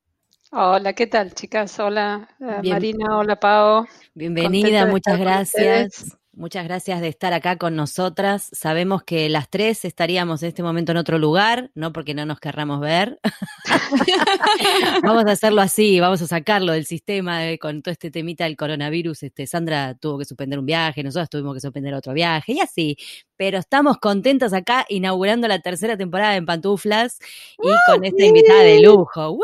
Hola, 0.51 0.93
¿qué 0.93 1.07
tal, 1.07 1.33
chicas? 1.33 1.77
Hola, 1.79 2.29
eh, 2.39 2.59
Bien. 2.61 2.75
Marina, 2.75 3.17
hola, 3.17 3.39
Pao. 3.39 3.87
Bienvenida, 4.13 4.85
muchas 4.85 5.19
gracias. 5.19 6.17
Muchas 6.35 6.63
gracias 6.63 6.99
de 6.99 7.09
estar 7.09 7.31
acá 7.31 7.57
con 7.57 7.75
nosotras. 7.75 8.49
Sabemos 8.53 9.03
que 9.03 9.29
las 9.29 9.49
tres 9.51 9.85
estaríamos 9.85 10.41
en 10.41 10.49
este 10.49 10.63
momento 10.63 10.91
en 10.91 10.97
otro 10.97 11.19
lugar, 11.19 11.69
no 11.75 11.93
porque 11.93 12.15
no 12.15 12.25
nos 12.25 12.39
querramos 12.39 12.79
ver. 12.79 13.19
vamos 15.03 15.25
a 15.27 15.31
hacerlo 15.31 15.61
así, 15.61 15.99
vamos 15.99 16.23
a 16.23 16.27
sacarlo 16.27 16.71
del 16.71 16.87
sistema 16.87 17.41
con 17.61 17.83
todo 17.83 17.91
este 17.91 18.09
temita 18.09 18.45
del 18.45 18.57
coronavirus. 18.57 19.21
Este, 19.21 19.45
Sandra 19.45 19.93
tuvo 19.93 20.17
que 20.17 20.25
suspender 20.25 20.57
un 20.57 20.65
viaje, 20.65 21.03
nosotros 21.03 21.29
tuvimos 21.29 21.53
que 21.53 21.59
suspender 21.61 21.93
otro 21.93 22.13
viaje 22.13 22.53
y 22.53 22.59
así. 22.61 22.97
Pero 23.43 23.57
estamos 23.57 23.97
contentos 23.97 24.53
acá 24.53 24.85
inaugurando 24.87 25.49
la 25.49 25.59
tercera 25.59 25.97
temporada 25.97 26.37
en 26.37 26.45
Pantuflas 26.45 27.19
y 27.61 27.67
con 27.91 28.05
esta 28.05 28.23
invitada 28.23 28.63
de 28.63 28.79
lujo. 28.81 29.37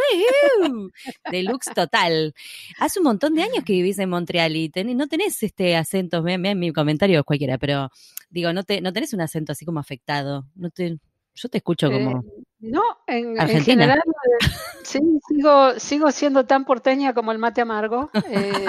Deluxe 1.30 1.74
total. 1.76 2.34
Hace 2.78 3.00
un 3.00 3.04
montón 3.04 3.36
de 3.36 3.44
años 3.44 3.66
que 3.66 3.74
vivís 3.74 4.00
en 4.00 4.10
Montreal 4.10 4.56
y 4.56 4.70
ten- 4.70 4.96
no 4.96 5.08
tenés 5.08 5.44
este 5.44 5.76
acento, 5.76 6.24
me, 6.24 6.38
me- 6.38 6.56
mi 6.56 6.72
comentario 6.72 7.20
es 7.20 7.26
cualquiera, 7.26 7.58
pero 7.58 7.90
digo, 8.30 8.54
no, 8.54 8.64
te, 8.64 8.80
no 8.80 8.94
tenés 8.94 9.14
un 9.14 9.20
acento 9.20 9.52
así 9.52 9.66
como 9.66 9.82
afectado. 9.82 10.46
No 10.56 10.70
te, 10.70 10.98
yo 11.36 11.50
te 11.50 11.58
escucho 11.58 11.92
como... 11.92 12.20
Eh, 12.20 12.44
no, 12.60 12.82
en, 13.08 13.36
general, 13.64 14.00
eh, 14.00 14.46
sí, 14.84 15.00
sigo, 15.28 15.80
sigo 15.80 16.12
siendo 16.12 16.46
tan 16.46 16.66
porteña 16.66 17.14
como 17.14 17.32
el 17.32 17.38
mate 17.38 17.62
amargo. 17.62 18.10
Eh, 18.30 18.66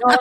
no, 0.00 0.16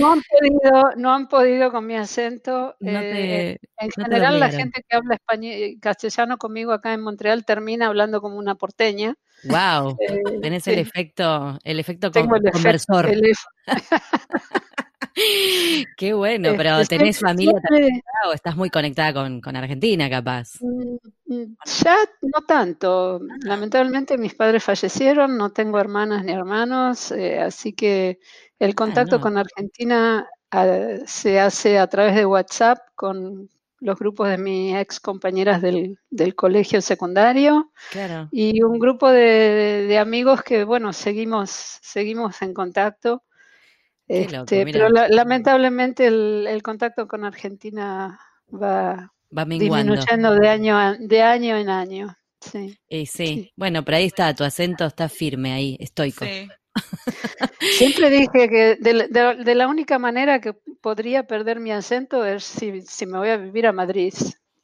no 0.00 0.12
han 0.12 0.22
podido, 0.22 0.82
no 0.96 1.12
han 1.12 1.28
podido 1.28 1.72
con 1.72 1.86
mi 1.86 1.96
acento. 1.96 2.76
No 2.80 3.00
eh, 3.00 3.58
en 3.78 3.90
no 3.96 4.04
general, 4.04 4.40
la 4.40 4.50
gente 4.50 4.84
que 4.88 4.96
habla 4.96 5.14
español, 5.14 5.54
castellano 5.80 6.38
conmigo 6.38 6.72
acá 6.72 6.92
en 6.92 7.00
Montreal 7.02 7.44
termina 7.44 7.86
hablando 7.86 8.20
como 8.20 8.36
una 8.36 8.54
porteña. 8.54 9.14
wow, 9.44 9.96
tenés 10.42 10.64
sí, 10.64 10.70
el 10.70 10.78
efecto, 10.80 11.58
el 11.64 11.80
efecto 11.80 12.10
tengo 12.10 12.28
con- 12.30 12.36
el 12.38 12.46
efecto- 12.48 12.58
conversor. 12.58 13.06
el 13.08 13.32
Qué 15.96 16.12
bueno, 16.14 16.52
pero 16.56 16.78
este, 16.78 16.98
tenés 16.98 17.18
familia 17.18 17.52
siempre- 17.52 17.68
también 17.68 18.02
o 18.28 18.32
estás 18.32 18.56
muy 18.56 18.70
conectada 18.70 19.12
con, 19.12 19.40
con 19.40 19.56
Argentina, 19.56 20.08
capaz. 20.08 20.54
Mm, 20.60 20.96
mm, 21.26 21.56
Ya 21.82 21.96
no 22.22 22.46
tanto. 22.46 23.20
Lamentablemente 23.44 24.16
mis 24.18 24.34
padres 24.34 24.62
fallecieron, 24.64 25.36
no 25.36 25.50
tengo 25.50 25.78
hermanas 25.78 26.24
ni 26.24 26.32
hermanos, 26.32 27.12
eh, 27.12 27.38
así 27.40 27.72
que 27.72 28.18
el 28.58 28.74
contacto 28.74 29.16
no. 29.16 29.22
con 29.22 29.38
Argentina 29.38 30.28
ah, 30.50 30.66
se 31.06 31.40
hace 31.40 31.78
a 31.78 31.86
través 31.86 32.14
de 32.14 32.26
WhatsApp 32.26 32.78
con 32.94 33.48
los 33.82 33.98
grupos 33.98 34.28
de 34.28 34.36
mis 34.36 34.76
ex 34.76 35.00
compañeras 35.00 35.62
del, 35.62 35.98
del 36.10 36.34
colegio 36.34 36.82
secundario 36.82 37.72
Claro. 37.90 38.28
y 38.30 38.62
un 38.62 38.78
grupo 38.78 39.08
de, 39.10 39.86
de 39.88 39.98
amigos 39.98 40.42
que, 40.42 40.64
bueno, 40.64 40.92
seguimos, 40.92 41.50
seguimos 41.80 42.42
en 42.42 42.52
contacto. 42.52 43.22
Loco, 44.32 44.42
Este, 44.44 44.64
pero 44.72 44.88
la- 44.88 45.08
lamentablemente 45.08 46.06
el, 46.06 46.46
el 46.48 46.62
contacto 46.62 47.06
con 47.06 47.24
Argentina 47.24 48.18
va, 48.52 49.12
Va 49.36 49.44
menguando. 49.44 49.92
disminuyendo 49.94 50.34
de 50.40 50.48
año, 50.48 50.76
a- 50.78 50.96
de 50.98 51.22
año 51.22 51.56
en 51.56 51.68
año. 51.68 52.16
Sí. 52.40 52.76
Y 52.88 53.06
sí. 53.06 53.26
Sí. 53.26 53.52
bueno, 53.56 53.84
pero 53.84 53.98
ahí 53.98 54.06
está, 54.06 54.34
tu 54.34 54.44
acento 54.44 54.86
está 54.86 55.08
firme 55.08 55.52
ahí, 55.52 55.76
estoico. 55.78 56.24
Sí. 56.24 56.48
Siempre 57.60 58.10
dije 58.10 58.48
que 58.48 58.76
de, 58.80 58.92
la- 58.94 59.06
de- 59.08 59.44
de 59.44 59.54
la 59.54 59.68
única 59.68 59.98
manera 59.98 60.40
que 60.40 60.54
podría 60.80 61.26
perder 61.26 61.60
mi 61.60 61.72
acento 61.72 62.24
es 62.24 62.44
si, 62.44 62.82
si 62.82 63.06
me 63.06 63.18
voy 63.18 63.28
a 63.28 63.36
vivir 63.36 63.66
a 63.66 63.72
Madrid. 63.72 64.14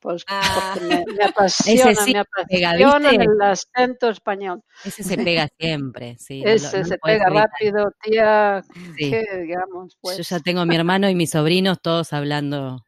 Pues, 0.01 0.25
Ah. 0.29 0.73
porque 0.75 0.87
me, 0.89 1.05
me 1.15 1.25
apasiona, 1.91 1.95
sí 1.95 2.13
me 2.13 2.25
pega, 2.49 2.71
apasiona 2.71 3.11
¿viste? 3.11 3.25
el 3.25 3.43
acento 3.43 4.09
español. 4.11 4.63
Ese 4.85 5.03
se 5.03 5.17
pega 5.17 5.49
siempre, 5.59 6.17
sí. 6.19 6.43
no 6.43 6.51
Ese 6.51 6.77
no 6.79 6.83
lo 6.83 6.89
se 6.89 6.99
pega 6.99 7.25
evitar. 7.27 7.33
rápido, 7.33 7.93
tía. 8.03 8.63
Sí. 8.97 9.11
¿Qué 9.11 9.25
digamos? 9.43 9.97
Pues, 10.01 10.17
Yo 10.19 10.23
ya 10.23 10.41
tengo 10.41 10.61
a 10.61 10.67
mi 10.67 10.77
hermano 10.77 11.09
y 11.09 11.15
mis 11.15 11.31
sobrinos 11.31 11.79
todos 11.83 12.13
hablando, 12.13 12.86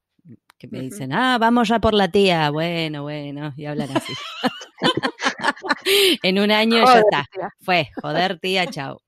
que 0.59 0.69
me 0.69 0.81
dicen, 0.81 1.13
ah, 1.13 1.39
vamos 1.39 1.69
ya 1.69 1.79
por 1.79 1.95
la 1.95 2.09
tía, 2.09 2.51
bueno, 2.51 3.03
bueno, 3.05 3.53
y 3.57 3.65
hablan 3.67 3.97
así. 3.97 4.13
en 6.23 6.39
un 6.39 6.51
año 6.51 6.85
ya 6.85 6.99
está, 7.01 7.25
tía, 7.33 7.49
fue, 7.61 7.89
joder 8.01 8.39
tía, 8.41 8.67
chao. 8.67 9.01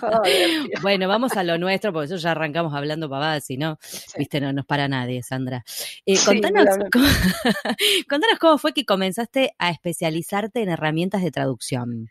joder, 0.00 0.22
tía. 0.66 0.78
Bueno, 0.82 1.08
vamos 1.08 1.36
a 1.36 1.44
lo 1.44 1.58
nuestro, 1.58 1.92
porque 1.92 2.06
eso 2.06 2.16
ya 2.16 2.32
arrancamos 2.32 2.74
hablando 2.74 3.08
pavadas, 3.08 3.44
si 3.44 3.56
no, 3.56 3.78
viste, 4.16 4.40
no 4.40 4.52
nos 4.52 4.66
para 4.66 4.88
nadie, 4.88 5.22
Sandra. 5.22 5.64
Eh, 6.06 6.16
Sí, 6.16 6.24
contanos, 6.26 6.64
cómo, 6.92 7.06
contanos 8.08 8.38
cómo 8.40 8.58
fue 8.58 8.72
que 8.72 8.84
comenzaste 8.84 9.52
a 9.58 9.70
especializarte 9.70 10.62
en 10.62 10.70
herramientas 10.70 11.22
de 11.22 11.30
traducción. 11.30 12.08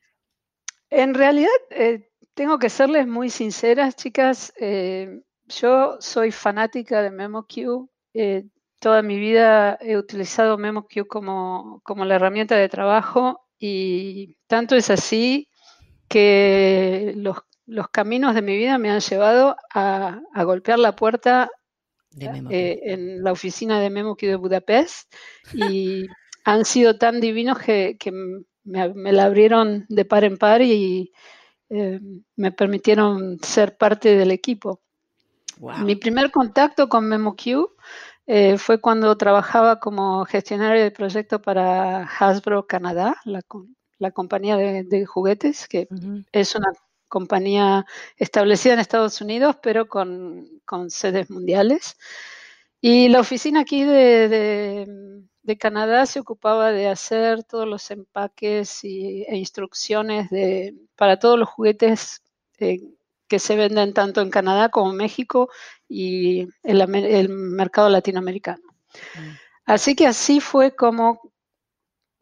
En 0.89 1.13
realidad, 1.13 1.49
eh, 1.71 2.09
tengo 2.35 2.59
que 2.59 2.69
serles 2.69 3.07
muy 3.07 3.29
sinceras, 3.29 3.95
chicas. 3.95 4.53
eh, 4.59 5.21
yo 5.47 5.97
soy 5.99 6.31
fanática 6.31 7.01
de 7.03 7.11
MemoQ. 7.11 7.87
eh, 8.13 8.45
toda 8.79 9.01
mi 9.01 9.17
vida 9.17 9.77
he 9.81 9.97
utilizado 9.97 10.57
MemoQ 10.57 11.07
como, 11.07 11.81
como 11.83 12.05
la 12.05 12.15
herramienta 12.15 12.55
de 12.55 12.69
trabajo 12.69 13.45
y 13.57 14.37
tanto 14.47 14.75
es 14.75 14.89
así 14.89 15.49
que 16.07 17.13
los, 17.15 17.37
los 17.65 17.89
caminos 17.89 18.35
de 18.35 18.41
mi 18.41 18.55
vida 18.55 18.77
me 18.77 18.91
han 18.91 18.99
llevado 18.99 19.55
a, 19.73 20.19
a 20.33 20.43
golpear 20.43 20.79
la 20.79 20.95
puerta 20.95 21.49
eh, 22.17 22.79
en 22.83 23.23
la 23.23 23.31
oficina 23.31 23.79
de 23.79 23.89
MemoQ 23.89 24.21
de 24.21 24.35
Budapest 24.35 25.13
y 25.53 26.05
han 26.45 26.63
sido 26.63 26.97
tan 26.97 27.19
divinos 27.19 27.59
que, 27.59 27.97
que 27.99 28.11
me, 28.11 28.93
me 28.93 29.11
la 29.11 29.25
abrieron 29.25 29.85
de 29.89 30.05
par 30.05 30.23
en 30.23 30.37
par 30.37 30.61
y 30.61 31.11
eh, 31.69 31.99
me 32.35 32.51
permitieron 32.51 33.39
ser 33.41 33.77
parte 33.77 34.15
del 34.15 34.31
equipo. 34.31 34.81
Wow. 35.57 35.79
Mi 35.79 35.95
primer 35.95 36.31
contacto 36.31 36.87
con 36.87 37.07
MemoQ 37.07 37.71
eh, 38.27 38.57
fue 38.57 38.79
cuando 38.81 39.15
trabajaba 39.17 39.79
como 39.79 40.25
gestionario 40.25 40.83
de 40.83 40.91
proyecto 40.91 41.41
para 41.41 42.03
Hasbro 42.03 42.65
Canadá, 42.67 43.15
la, 43.25 43.41
com- 43.43 43.73
la 43.99 44.11
compañía 44.11 44.57
de, 44.57 44.83
de 44.83 45.05
juguetes, 45.05 45.67
que 45.67 45.87
es 46.31 46.55
una 46.55 46.67
compañía 47.07 47.85
establecida 48.17 48.73
en 48.73 48.79
Estados 48.79 49.21
Unidos, 49.21 49.57
pero 49.61 49.87
con, 49.87 50.47
con 50.65 50.89
sedes 50.89 51.29
mundiales. 51.29 51.97
Y 52.81 53.09
la 53.09 53.19
oficina 53.21 53.61
aquí 53.61 53.83
de, 53.83 54.27
de- 54.29 55.21
de 55.43 55.57
Canadá 55.57 56.05
se 56.07 56.19
ocupaba 56.19 56.71
de 56.71 56.87
hacer 56.87 57.43
todos 57.43 57.67
los 57.67 57.89
empaques 57.91 58.83
y- 58.83 59.23
e 59.27 59.37
instrucciones 59.37 60.29
de, 60.31 60.75
para 60.95 61.19
todos 61.19 61.37
los 61.39 61.47
juguetes 61.49 62.21
eh, 62.59 62.79
que 63.27 63.39
se 63.39 63.55
venden 63.55 63.93
tanto 63.93 64.21
en 64.21 64.29
Canadá 64.29 64.69
como 64.69 64.91
en 64.91 64.97
México 64.97 65.49
y 65.87 66.47
el, 66.63 66.81
el 67.05 67.29
mercado 67.29 67.89
latinoamericano. 67.89 68.63
Mm. 69.15 69.29
Así 69.65 69.95
que 69.95 70.07
así 70.07 70.39
fue 70.39 70.75
como 70.75 71.33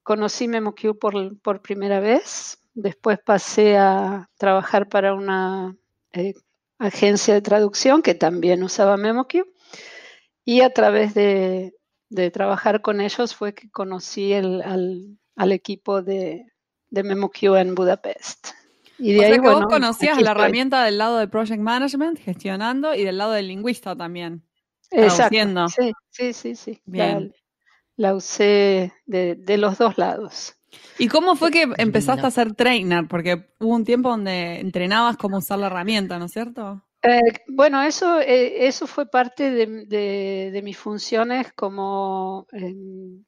conocí 0.04 0.48
MemoQ 0.48 0.98
por, 1.00 1.40
por 1.42 1.62
primera 1.62 2.00
vez. 2.00 2.60
Después 2.74 3.20
pasé 3.20 3.78
a 3.78 4.30
trabajar 4.38 4.90
para 4.90 5.14
una 5.14 5.76
eh, 6.12 6.34
agencia 6.80 7.34
de 7.34 7.42
traducción 7.42 8.02
que 8.02 8.16
también 8.16 8.64
usaba 8.64 8.98
MemoQ. 8.98 9.46
Y 10.46 10.62
a 10.62 10.74
través 10.74 11.14
de, 11.14 11.76
de 12.10 12.32
trabajar 12.32 12.82
con 12.82 13.00
ellos 13.02 13.36
fue 13.36 13.54
que 13.54 13.70
conocí 13.70 14.34
el- 14.34 14.62
al, 14.62 15.18
al 15.36 15.52
equipo 15.52 16.02
de, 16.02 16.46
de 16.90 17.04
MemoQ 17.04 17.44
en 17.58 17.76
Budapest. 17.76 18.50
Y 18.98 19.14
de 19.14 19.20
O 19.20 19.22
ahí, 19.24 19.28
sea 19.30 19.36
que 19.36 19.42
bueno, 19.42 19.60
vos 19.62 19.74
conocías 19.74 20.16
la 20.22 20.30
estoy. 20.32 20.42
herramienta 20.44 20.84
del 20.86 20.98
lado 20.98 21.18
de 21.18 21.28
Project 21.28 21.60
Management, 21.62 22.20
gestionando, 22.20 22.94
y 22.96 23.04
del 23.04 23.18
lado 23.18 23.32
del 23.34 23.48
lingüista 23.48 23.96
también. 23.96 24.44
Exacto. 24.92 25.16
traduciendo. 25.16 25.68
Sí, 25.70 25.92
sí, 26.12 26.34
sí, 26.34 26.56
sí. 26.56 26.82
Bien. 26.86 27.34
la 27.96 28.14
usé 28.16 28.94
de, 29.06 29.36
de 29.36 29.58
los 29.58 29.78
dos 29.78 29.98
lados. 29.98 30.56
¿Y 30.98 31.08
cómo 31.08 31.36
fue 31.36 31.52
que 31.52 31.68
empezaste 31.78 32.26
a 32.26 32.32
ser 32.32 32.54
trainer? 32.56 33.08
Porque 33.08 33.54
hubo 33.60 33.76
un 33.76 33.84
tiempo 33.84 34.10
donde 34.10 34.60
entrenabas 34.60 35.18
cómo 35.18 35.38
usar 35.38 35.60
la 35.60 35.68
herramienta, 35.68 36.18
¿no 36.20 36.26
es 36.26 36.32
cierto? 36.32 36.84
Eh, 37.04 37.20
bueno, 37.48 37.82
eso, 37.84 38.20
eh, 38.22 38.66
eso 38.68 38.88
fue 38.88 39.06
parte 39.08 39.52
de, 39.52 39.86
de- 39.86 40.50
de 40.52 40.62
mis 40.64 40.78
funciones 40.78 41.52
como 41.54 42.48
em, 42.54 43.24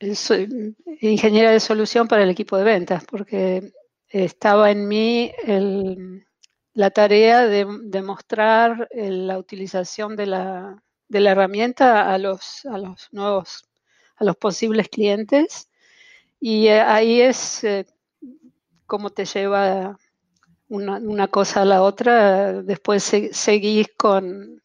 eh, 0.00 0.72
ingeniera 1.00 1.50
de 1.50 1.60
solución 1.60 2.08
para 2.08 2.22
el 2.22 2.30
equipo 2.30 2.56
de 2.56 2.64
ventas, 2.64 3.04
porque 3.04 3.70
estaba 4.10 4.70
en 4.70 4.88
mí 4.88 5.32
el- 5.44 6.26
la 6.74 6.90
tarea 6.90 7.46
de, 7.46 7.64
mostrar 8.02 8.88
eh, 8.92 9.10
la 9.10 9.38
utilización 9.38 10.16
de 10.16 10.26
la, 10.26 10.82
de 11.08 11.20
la 11.20 11.32
herramienta 11.32 12.12
a 12.12 12.18
los, 12.18 12.64
a 12.66 12.78
los 12.78 13.08
nuevos, 13.12 13.64
a 14.16 14.24
los 14.24 14.36
posibles 14.36 14.88
clientes. 14.88 15.68
Y 16.40 16.68
eh, 16.68 16.80
ahí 16.82 17.20
es 17.22 17.64
eh, 17.64 17.86
cómo 18.86 19.10
te 19.10 19.24
lleva 19.24 19.96
una, 20.68 21.28
cosa 21.28 21.62
a 21.62 21.66
la 21.66 21.82
otra, 21.82 22.62
después 22.62 23.02
se- 23.04 23.32
seguís 23.34 23.88
con, 23.98 24.62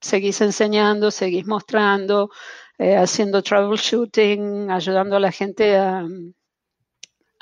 seguís 0.00 0.40
enseñando, 0.42 1.10
seguís 1.10 1.46
mostrando, 1.46 2.30
eh, 2.78 2.96
haciendo 2.96 3.42
troubleshooting, 3.42 4.70
ayudando 4.70 5.16
a 5.16 5.20
la 5.20 5.32
gente 5.32 5.76
a, 5.76 6.06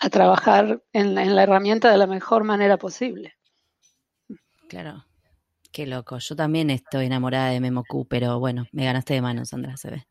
a 0.03 0.11
trabajar 0.11 0.83
en, 0.93 1.15
la- 1.15 1.23
en 1.23 1.35
la 1.37 1.45
herramienta 1.45 1.91
de 1.91 1.97
la 1.99 2.07
mejor 2.07 2.45
manera 2.45 2.77
posible. 2.77 3.35
Claro. 4.69 5.05
Qué 5.71 5.87
loco. 5.87 6.19
Yo 6.19 6.37
también 6.37 6.69
estoy 6.71 7.07
enamorada 7.07 7.49
de 7.51 7.61
Memoku, 7.61 8.07
pero 8.07 8.39
bueno, 8.39 8.67
me 8.73 8.85
ganaste 8.85 9.15
de 9.15 9.23
mano, 9.23 9.45
Sandra, 9.47 9.77
se 9.79 9.91
ve. 9.91 10.07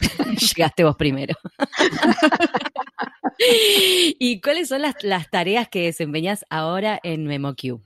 Llegaste 0.56 0.84
vos 0.84 0.96
primero. 0.96 1.34
¿Y 3.38 4.40
cuáles 4.40 4.68
son 4.68 4.82
las, 4.82 4.96
las 5.02 5.30
tareas 5.30 5.68
que 5.68 5.82
desempeñas 5.84 6.44
ahora 6.50 7.00
en 7.02 7.24
MemoQ? 7.26 7.80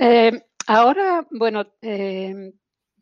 Eh, 0.00 0.42
ahora, 0.66 1.26
bueno, 1.30 1.66
eh, 1.82 2.52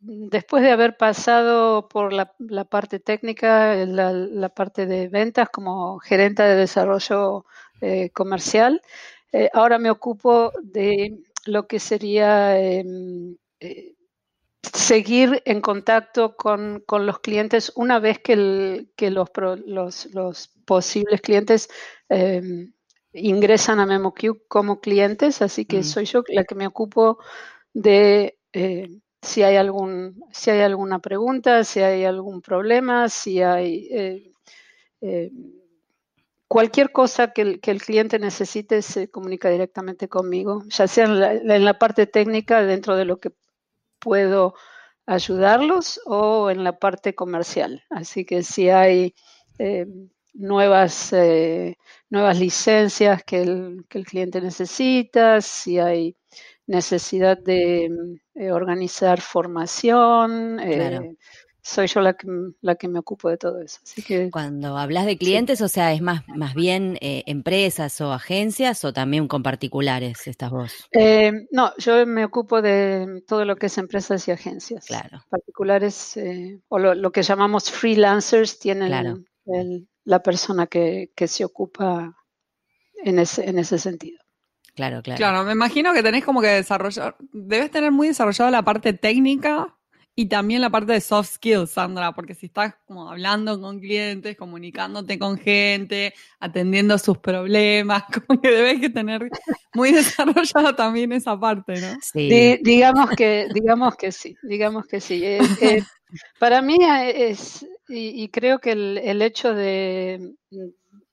después 0.03 0.63
de 0.63 0.71
haber 0.71 0.97
pasado 0.97 1.87
por 1.87 2.11
la, 2.11 2.25
parte 2.65 2.99
técnica, 2.99 3.75
la, 3.85 4.49
parte 4.49 4.85
de 4.85 5.07
ventas 5.07 5.49
como 5.49 5.99
gerente 5.99 6.43
de 6.43 6.55
desarrollo 6.55 7.45
eh, 7.81 8.09
comercial, 8.09 8.81
eh, 9.31 9.49
ahora 9.53 9.79
me 9.79 9.89
ocupo 9.89 10.51
de 10.61 11.19
lo 11.45 11.67
que 11.67 11.79
sería 11.79 12.59
em, 12.59 13.37
eh, 13.59 13.95
seguir 14.61 15.41
en 15.45 15.61
contacto 15.61 16.35
con, 16.35 16.83
los 16.89 17.19
clientes 17.19 17.71
una 17.75 17.99
vez 17.99 18.19
que, 18.19 18.35
los, 19.09 20.09
posibles 20.65 21.21
clientes 21.21 21.69
em, 22.09 22.73
ingresan 23.13 23.79
a 23.79 23.85
MemoQ 23.85 24.47
como 24.47 24.81
clientes, 24.81 25.41
así 25.41 25.65
que 25.65 25.83
soy 25.83 26.05
yo 26.05 26.23
la 26.27 26.43
que 26.43 26.55
me 26.55 26.67
ocupo 26.67 27.19
de 27.73 28.37
si 29.23 29.41
hay 29.41 29.55
algún, 29.55 30.23
si 30.31 30.51
hay 30.51 30.61
alguna 30.61 30.99
pregunta, 30.99 31.63
si 31.63 31.79
hay 31.79 32.03
algún 32.03 32.41
problema, 32.41 33.07
si 33.07 33.41
hay 33.41 33.87
eh, 33.91 34.31
eh, 35.01 35.31
cualquier 36.47 36.91
cosa 36.91 37.31
que 37.31 37.41
el, 37.41 37.81
cliente 37.81 38.19
necesite, 38.19 38.81
se 38.81 39.09
comunica 39.09 39.49
directamente 39.49 40.09
conmigo, 40.09 40.63
ya 40.67 40.87
sea 40.87 41.05
en 41.05 41.65
la, 41.65 41.79
parte 41.79 42.05
técnica 42.05 42.63
dentro 42.63 42.97
de 42.97 43.05
lo 43.05 43.19
que 43.19 43.31
puedo 43.99 44.55
ayudarlos 45.05 46.01
o 46.05 46.49
en 46.49 46.63
la 46.63 46.77
parte 46.77 47.15
comercial. 47.15 47.83
Así 47.89 48.25
que 48.25 48.43
si 48.43 48.69
hay 48.69 49.15
eh, 49.57 49.87
nuevas, 50.33 51.15
nuevas 52.09 52.39
licencias 52.39 53.23
que 53.23 53.41
el, 53.41 53.85
que 53.89 53.99
el 53.99 54.05
cliente 54.05 54.41
necesita, 54.41 55.39
si 55.41 55.79
hay 55.79 56.17
necesidad 56.67 57.37
de 57.37 57.89
eh, 58.35 58.51
organizar 58.51 59.21
formación. 59.21 60.59
Eh, 60.59 61.15
soy 61.61 61.87
yo 61.87 62.01
la 62.01 62.13
que, 62.13 62.27
la 62.61 62.75
que 62.75 62.89
me 62.89 62.99
ocupo 62.99 63.29
de 63.29 63.37
todo 63.37 63.61
eso. 63.61 63.79
Así 63.83 64.01
que, 64.01 64.29
Cuando 64.31 64.77
hablas 64.77 65.05
de 65.05 65.17
clientes, 65.17 65.61
o 65.61 65.69
sea, 65.69 65.93
¿es 65.93 66.01
más, 66.01 66.23
más 66.27 66.53
bien 66.53 66.97
eh, 66.99 67.23
empresas 67.25 68.01
o 68.01 68.11
agencias 68.11 68.83
o 68.83 68.91
también 68.91 69.27
con 69.27 69.43
particulares 69.43 70.27
estás 70.27 70.51
vos? 70.51 70.89
no, 71.51 71.71
yo 71.77 72.05
me 72.05 72.25
ocupo 72.25 72.61
de 72.61 73.23
todo 73.27 73.45
lo 73.45 73.55
que 73.55 73.67
es 73.67 73.77
empresas 73.77 74.27
y 74.27 74.31
agencias. 74.31 74.85
Claro. 74.85 75.23
Particulares 75.29 76.19
o 76.67 76.79
lo, 76.79 77.11
que 77.11 77.23
llamamos 77.23 77.71
freelancers 77.71 78.59
tienen 78.59 79.25
la 80.03 80.21
persona 80.21 80.67
que, 80.67 81.11
que 81.15 81.27
se 81.29 81.45
ocupa 81.45 82.13
en 83.03 83.19
ese, 83.19 83.49
en 83.49 83.59
ese 83.59 83.77
sentido. 83.79 84.22
Claro, 84.75 85.01
claro. 85.03 85.17
Claro, 85.17 85.43
me 85.43 85.51
imagino 85.51 85.93
que 85.93 86.01
tenés 86.01 86.25
como 86.25 86.41
que 86.41 86.47
desarrollar, 86.47 87.15
debes 87.31 87.69
tener 87.69 87.91
muy 87.91 88.07
desarrollada 88.07 88.49
la 88.49 88.63
parte 88.63 88.93
técnica 88.93 89.75
y 90.15 90.27
también 90.27 90.61
la 90.61 90.69
parte 90.69 90.93
de 90.93 91.01
soft 91.01 91.33
skills, 91.33 91.71
Sandra, 91.71 92.11
porque 92.11 92.35
si 92.35 92.45
estás 92.45 92.75
como 92.85 93.09
hablando 93.09 93.59
con 93.59 93.79
clientes, 93.79 94.37
comunicándote 94.37 95.17
con 95.17 95.37
gente, 95.37 96.13
atendiendo 96.39 96.97
sus 96.99 97.17
problemas, 97.17 98.03
como 98.27 98.39
que 98.39 98.51
debes 98.51 98.79
que 98.79 98.89
tener 98.89 99.29
muy 99.73 99.91
desarrollada 99.91 100.75
también 100.75 101.11
esa 101.13 101.39
parte, 101.39 101.81
¿no? 101.81 101.97
Sí. 102.01 102.59
digamos 102.61 103.09
que, 103.11 103.47
digamos 103.53 103.95
que 103.95 104.11
sí, 104.11 104.35
digamos 104.43 104.85
que 104.85 105.01
sí. 105.01 105.23
Eh, 105.23 105.39
eh, 105.61 105.83
para 106.39 106.61
mí 106.61 106.77
es, 106.81 107.65
y, 107.87 108.29
creo 108.29 108.59
que 108.59 108.71
el, 108.73 109.21
hecho 109.23 109.55
de, 109.55 110.35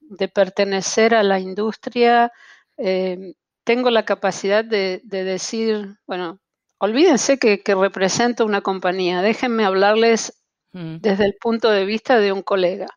de, 0.01 0.29
pertenecer 0.29 1.15
a 1.15 1.23
la 1.23 1.41
industria 1.41 2.31
eh, 2.77 3.35
tengo 3.71 3.91
la 3.91 4.05
capacidad 4.05 4.65
de, 4.65 5.01
decir, 5.05 5.97
bueno, 6.05 6.41
olvídense 6.79 7.39
que, 7.39 7.63
represento 7.65 8.45
una 8.45 8.63
compañía, 8.63 9.23
déjenme 9.23 9.65
hablarles 9.65 10.43
desde 10.73 11.25
el 11.25 11.37
punto 11.41 11.71
de 11.71 11.85
vista 11.85 12.19
de 12.19 12.33
un 12.33 12.43
colega. 12.43 12.89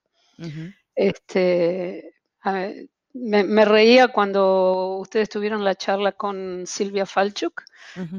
este, 0.96 2.16
me, 3.14 3.66
reía 3.66 4.08
cuando 4.08 4.98
ustedes 4.98 5.30
tuvieron 5.30 5.64
la 5.64 5.76
charla 5.76 6.14
con 6.14 6.64
Silvia 6.66 7.06
Falchuk. 7.06 7.62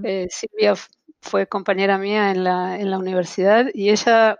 Eh, 0.04 0.28
Silvia 0.30 0.74
fue 1.22 1.48
compañera 1.48 1.98
mía 1.98 2.30
en 2.30 2.44
la, 2.44 2.78
en 2.78 2.88
la 2.88 2.98
universidad 2.98 3.66
y 3.74 3.90
ella 3.90 4.38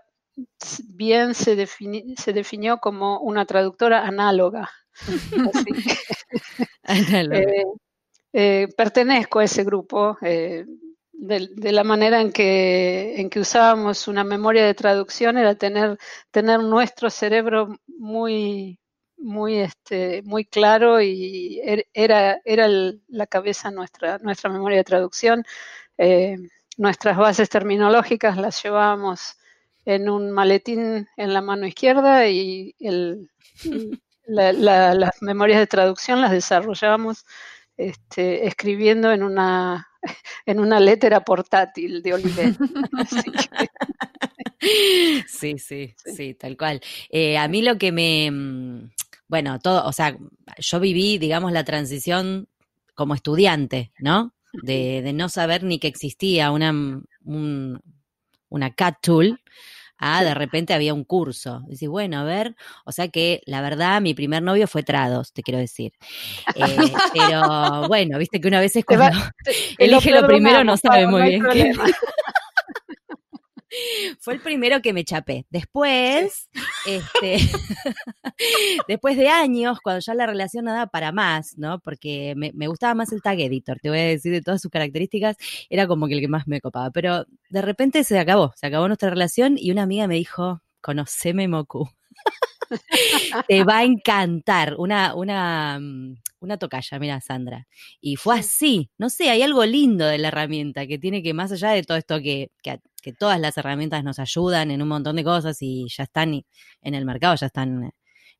bien 0.87 1.33
se, 1.33 1.67
se 1.67 2.31
definió 2.31 2.77
como 2.77 3.19
una 3.19 3.45
traductora 3.45 4.07
análoga. 4.07 4.71
Eh, 6.87 7.63
eh, 8.37 8.67
pertenezco 8.75 9.39
a 9.39 9.45
ese 9.45 9.63
grupo. 9.63 10.17
Eh, 10.21 10.65
de, 11.13 11.71
la 11.71 11.85
manera 11.85 12.19
en 12.19 12.33
que, 12.33 13.15
en 13.17 13.29
que 13.29 13.39
usábamos 13.39 14.09
una 14.09 14.25
memoria 14.25 14.65
de 14.65 14.73
traducción 14.73 15.37
era 15.37 15.55
tener, 15.55 15.97
tener 16.31 16.59
nuestro 16.59 17.09
cerebro 17.09 17.79
muy, 17.87 18.77
muy, 19.17 19.59
este, 19.59 20.21
muy 20.23 20.43
claro 20.43 21.01
y 21.01 21.61
er, 21.63 21.87
era, 21.93 22.41
era 22.43 22.67
la 23.07 23.25
cabeza 23.27 23.71
nuestra, 23.71 24.17
nuestra 24.19 24.49
memoria 24.49 24.79
de 24.79 24.83
traducción. 24.83 25.45
Eh, 25.97 26.35
nuestras 26.77 27.17
bases 27.17 27.49
terminológicas 27.49 28.35
las 28.37 28.61
llevábamos 28.61 29.37
en 29.85 30.09
un 30.09 30.31
maletín 30.31 31.07
en 31.15 31.33
la 31.33 31.41
mano 31.41 31.67
izquierda 31.67 32.27
y 32.27 32.75
el, 32.79 33.31
las 34.27 35.21
memorias 35.21 35.59
de 35.59 35.67
traducción 35.67 36.19
las 36.19 36.31
desarrollábamos 36.31 37.25
este, 37.77 38.47
escribiendo 38.47 39.11
en 39.11 39.23
una, 39.23 39.87
en 40.45 40.59
una 40.59 40.79
letra 40.79 41.23
portátil 41.23 42.01
de 42.01 42.13
Oliver. 42.13 42.55
sí, 45.27 45.57
sí, 45.59 45.93
sí, 45.97 46.33
tal 46.33 46.57
cual. 46.57 46.81
Eh, 47.09 47.37
a 47.37 47.47
mí 47.47 47.61
lo 47.61 47.77
que 47.77 47.91
me, 47.91 48.29
mm, 48.31 48.91
bueno, 49.27 49.59
todo, 49.59 49.85
o 49.85 49.91
sea, 49.91 50.17
yo 50.57 50.79
viví, 50.79 51.17
digamos, 51.17 51.51
la 51.51 51.63
transición 51.63 52.47
como 52.93 53.13
estudiante, 53.13 53.91
¿no? 53.99 54.33
De, 54.63 55.01
de 55.01 55.11
no 55.11 55.27
saber 55.27 55.63
ni 55.63 55.79
que 55.79 55.87
existía 55.87 56.49
una, 56.51 56.71
un, 56.71 57.81
una 58.47 58.73
cat 58.73 58.99
tool 59.01 59.41
Ah, 59.97 60.23
de 60.23 60.33
repente 60.33 60.73
había 60.73 60.93
un 60.93 61.03
curso. 61.03 61.61
Dices, 61.67 61.87
bueno, 61.87 62.19
a 62.19 62.23
ver, 62.23 62.55
o 62.85 62.91
sea 62.91 63.07
que 63.07 63.41
la 63.45 63.61
verdad, 63.61 64.01
mi 64.01 64.13
primer 64.13 64.43
novio 64.43 64.67
fue 64.67 64.83
Trados, 64.83 65.33
te 65.33 65.41
quiero 65.41 65.59
decir. 65.59 65.93
Eh, 66.55 66.55
pero 67.13 67.87
bueno, 67.87 68.17
viste 68.17 68.41
que 68.41 68.47
una 68.47 68.59
vez 68.59 68.75
es 68.75 68.85
cuando 68.85 69.05
elige 69.77 70.11
lo, 70.11 70.27
primero 70.27 70.63
no 70.63 70.77
sabe 70.77 71.07
muy 71.07 71.23
bien 71.23 71.43
qué. 71.51 71.71
Fue 74.19 74.35
el 74.35 74.39
primero 74.39 74.81
que 74.81 74.93
me 74.93 75.03
chapé. 75.03 75.45
Después, 75.49 76.49
este, 76.85 77.37
después 78.87 79.17
de 79.17 79.29
años, 79.29 79.79
cuando 79.81 79.99
ya 79.99 80.13
la 80.13 80.25
relación 80.25 80.65
no 80.65 80.71
daba 80.71 80.87
para 80.87 81.11
más, 81.11 81.57
¿no? 81.57 81.79
Porque 81.79 82.33
me, 82.35 82.67
gustaba 82.67 82.93
más 82.93 83.11
el 83.11 83.21
tag 83.21 83.39
editor, 83.39 83.79
te 83.79 83.89
voy 83.89 83.99
a 83.99 84.03
decir 84.03 84.31
de 84.31 84.41
todas 84.41 84.61
sus 84.61 84.71
características, 84.71 85.37
era 85.69 85.87
como 85.87 86.07
que 86.07 86.15
el 86.15 86.21
que 86.21 86.27
más 86.27 86.47
me 86.47 86.61
copaba. 86.61 86.91
Pero 86.91 87.25
de 87.49 87.61
repente 87.61 88.03
se 88.03 88.19
acabó, 88.19 88.53
se 88.55 88.67
acabó 88.67 88.87
nuestra 88.87 89.09
relación 89.09 89.55
y 89.57 89.71
una 89.71 89.83
amiga 89.83 90.07
me 90.07 90.15
dijo, 90.15 90.61
conoceme 90.81 91.47
Moku. 91.47 91.89
te 93.47 93.63
va 93.63 93.79
a 93.79 93.83
encantar. 93.83 94.75
Una, 94.77 95.15
una, 95.15 95.79
mm, 95.79 96.15
una 96.39 96.57
tocaya, 96.57 96.99
mira, 96.99 97.21
Sandra. 97.21 97.67
Y 98.01 98.15
fue 98.15 98.39
así. 98.39 98.89
No 98.97 99.09
sé, 99.09 99.29
hay 99.29 99.41
algo 99.41 99.65
lindo 99.65 100.05
de 100.05 100.17
la 100.17 100.29
herramienta 100.29 100.87
que 100.87 100.97
tiene 100.99 101.23
que, 101.23 101.33
más 101.33 101.51
allá 101.51 101.71
de 101.71 101.83
todo 101.83 101.97
esto 101.97 102.19
que, 102.21 102.51
que, 102.63 102.79
todas 103.19 103.39
las 103.39 103.55
herramientas 103.57 104.03
nos 104.03 104.17
ayudan 104.17 104.71
en 104.71 104.81
un 104.81 104.87
montón 104.87 105.15
de 105.15 105.23
cosas 105.23 105.57
y 105.61 105.85
ya 105.89 106.03
están 106.05 106.43
en 106.81 106.95
el 106.95 107.05
mercado, 107.05 107.35
ya 107.35 107.45
están 107.45 107.91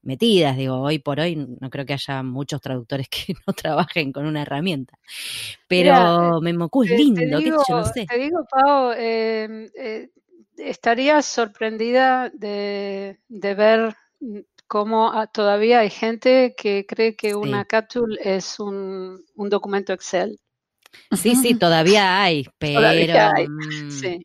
metidas. 0.05 0.55
Digo, 0.55 0.79
hoy 0.79 0.99
por 0.99 1.19
hoy 1.19 1.35
no 1.35 1.69
creo 1.69 1.85
que 1.85 1.93
haya 1.93 2.23
muchos 2.23 2.61
traductores 2.61 3.07
que 3.09 3.33
no 3.47 3.53
trabajen 3.53 4.11
con 4.11 4.25
una 4.25 4.43
herramienta. 4.43 4.97
Pero 5.67 6.39
me 6.41 6.53
Memoku 6.53 6.83
es 6.83 6.91
lindo, 6.91 7.19
te 7.19 7.27
digo, 7.27 7.63
yo 7.67 7.77
no 7.77 7.85
sé. 7.85 8.05
Te 8.05 8.17
digo, 8.17 8.45
Pau, 8.49 8.91
em, 8.93 9.67
eh, 9.75 10.09
estaría 10.57 11.21
sorprendida 11.21 12.29
de, 12.33 13.19
de 13.27 13.55
ver 13.55 13.95
cómo 14.67 15.11
ah, 15.11 15.27
todavía 15.27 15.79
hay 15.79 15.89
gente 15.89 16.55
que 16.57 16.85
cree 16.85 17.15
que 17.15 17.35
una 17.35 17.65
capsule 17.65 18.17
es 18.21 18.59
un, 18.59 19.23
documento 19.35 19.93
Excel. 19.93 20.39
Sí, 21.11 21.35
sí, 21.35 21.55
todavía 21.59 22.21
hay, 22.21 22.45
pero 22.57 22.81
mm, 22.81 24.21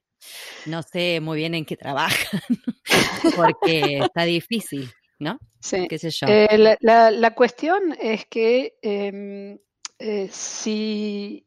no 0.66 0.82
sé 0.82 1.20
muy 1.20 1.38
bien 1.38 1.54
en 1.54 1.64
qué 1.64 1.76
trabajan, 1.76 2.40
porque 3.36 3.98
está 3.98 4.24
difícil, 4.24 4.90
¿no? 5.20 5.38
Sí. 5.60 5.86
¿Qué 5.88 5.98
sé 5.98 6.10
yo? 6.10 6.26
Eh, 6.26 6.76
la, 6.80 7.34
cuestión 7.34 7.94
es 8.00 8.26
que 8.26 8.74
em, 8.82 9.58
eh, 9.98 10.28
si 10.32 11.46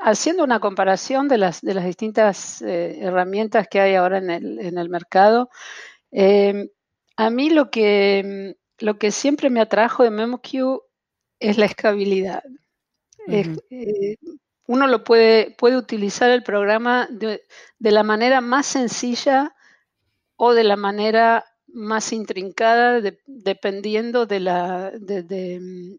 haciendo 0.00 0.42
una 0.42 0.58
comparación 0.58 1.28
de 1.28 1.38
las, 1.38 1.62
de 1.62 1.74
las 1.74 1.84
distintas 1.84 2.60
eh, 2.60 2.98
herramientas 3.00 3.68
que 3.68 3.80
hay 3.80 3.94
ahora 3.94 4.18
en 4.18 4.30
el, 4.30 4.58
en 4.58 4.76
el 4.76 4.88
mercado, 4.90 5.48
em, 6.10 6.68
a 7.16 7.30
mí 7.30 7.50
lo 7.50 7.70
que, 7.70 8.56
lo 8.78 8.98
que 8.98 9.12
siempre 9.12 9.48
me 9.48 9.60
atrajo 9.60 10.02
de 10.02 10.10
MemoQ 10.10 10.82
es 11.38 11.56
la 11.56 11.66
escalabilidad. 11.66 12.42
Uno 14.66 14.86
lo 14.88 15.04
puede, 15.04 15.52
puede 15.52 15.76
utilizar 15.76 16.30
el 16.30 16.42
programa 16.42 17.06
de, 17.08 17.42
de, 17.78 17.90
la 17.92 18.02
manera 18.02 18.40
más 18.40 18.66
sencilla 18.66 19.54
o 20.34 20.54
de 20.54 20.64
la 20.64 20.76
manera 20.76 21.44
más 21.72 22.12
intrincada, 22.12 23.00
de, 23.00 23.18
dependiendo 23.26 24.26
de 24.26 24.40
la, 24.40 24.90
de, 24.90 25.22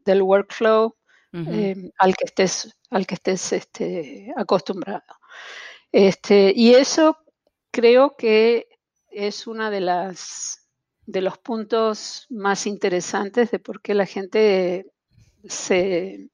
del 0.04 0.22
workflow 0.22 0.86
uh 0.86 1.38
-huh. 1.38 1.54
eh, 1.54 1.92
al 1.98 2.16
que 2.16 2.26
estés, 2.26 2.76
al 2.90 3.06
que 3.06 3.16
estés 3.16 3.54
este, 3.54 4.34
acostumbrado. 4.36 5.04
Este, 5.92 6.54
y 6.56 6.74
eso 6.74 7.18
creo 7.72 8.16
que 8.18 8.68
es 9.10 9.48
una 9.48 9.70
de 9.70 9.82
las 9.82 10.60
de 11.06 11.22
los 11.22 11.38
puntos 11.38 12.26
más 12.30 12.66
interesantes 12.66 13.52
de 13.52 13.60
por 13.60 13.82
qué 13.82 13.94
la 13.94 14.06
gente 14.06 14.86
se, 15.44 16.30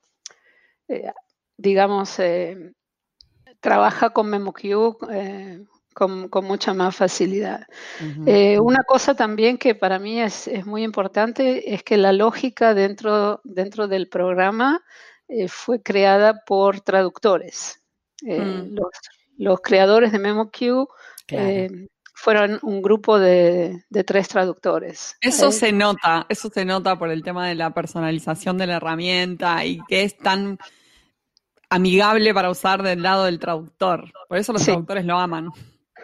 eh, 0.87 1.11
digamos, 1.57 2.19
eh, 2.19 2.73
trabaja 3.59 4.11
con 4.11 4.29
MemoQ 4.29 4.61
con, 5.93 6.29
con, 6.29 6.45
mucha 6.45 6.73
más 6.73 6.95
facilidad. 6.95 7.67
Uh 7.99 8.23
-huh. 8.23 8.61
una 8.61 8.83
cosa 8.83 9.15
también 9.15 9.57
que 9.57 9.75
para 9.75 9.99
mí 9.99 10.21
es, 10.21 10.47
es, 10.47 10.65
muy 10.65 10.83
importante 10.83 11.73
es 11.73 11.83
que 11.83 11.97
la 11.97 12.13
lógica 12.13 12.73
dentro, 12.73 13.41
dentro 13.43 13.87
del 13.87 14.07
programa 14.07 14.83
fue 15.47 15.81
creada 15.81 16.43
por 16.45 16.81
traductores. 16.81 17.81
Mm. 18.21 18.75
Los, 18.75 18.89
los, 19.37 19.61
creadores 19.61 20.11
de 20.11 20.19
MemoQ 20.19 20.89
claro 21.27 21.87
fueron 22.19 22.59
un 22.63 22.81
grupo 22.81 23.17
de, 23.17 23.85
de 23.89 24.03
tres 24.03 24.27
traductores. 24.27 25.15
Eso 25.21 25.47
eh, 25.47 25.51
se 25.53 25.71
nota, 25.71 26.25
eso 26.27 26.49
se 26.49 26.65
nota 26.65 26.97
por 26.97 27.09
el 27.09 27.23
tema 27.23 27.47
de 27.47 27.55
la 27.55 27.73
personalización 27.73 28.57
de 28.57 28.67
la 28.67 28.75
herramienta 28.75 29.63
y 29.63 29.79
que 29.87 30.03
es 30.03 30.17
tan 30.17 30.59
amigable 31.69 32.33
para 32.33 32.49
usar 32.49 32.83
del 32.83 33.01
lado 33.01 33.23
del 33.23 33.39
traductor. 33.39 34.11
Por 34.27 34.37
eso 34.37 34.51
los 34.51 34.61
sí. 34.61 34.67
traductores 34.67 35.05
lo 35.05 35.17
aman. 35.17 35.49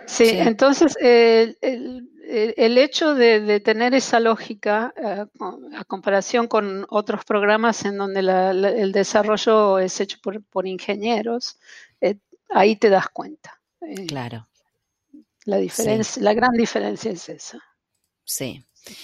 Sí, 0.07 0.25
sí. 0.25 0.37
entonces 0.37 0.95
el, 1.01 1.57
el, 1.61 2.09
el, 2.27 2.77
hecho 2.77 3.15
de, 3.15 3.39
de, 3.39 3.59
tener 3.59 3.93
esa 3.93 4.19
lógica 4.19 4.93
eh, 4.97 5.25
a 5.75 5.85
comparación 5.85 6.47
con 6.47 6.85
otros 6.89 7.23
programas 7.25 7.85
en 7.85 7.97
donde 7.97 8.21
la, 8.21 8.53
la, 8.53 8.69
el 8.69 8.91
desarrollo 8.91 9.79
es 9.79 9.99
hecho 9.99 10.17
por, 10.21 10.43
por 10.43 10.67
ingenieros, 10.67 11.57
eh, 12.01 12.17
ahí 12.49 12.75
te 12.75 12.89
das 12.89 13.09
cuenta. 13.09 13.59
Eh, 13.81 14.05
claro. 14.07 14.47
La 15.45 15.57
diferencia, 15.57 16.15
sí. 16.15 16.21
la 16.21 16.33
gran 16.33 16.53
diferencia 16.53 17.11
es 17.11 17.29
esa. 17.29 17.59
Sí. 18.23 18.63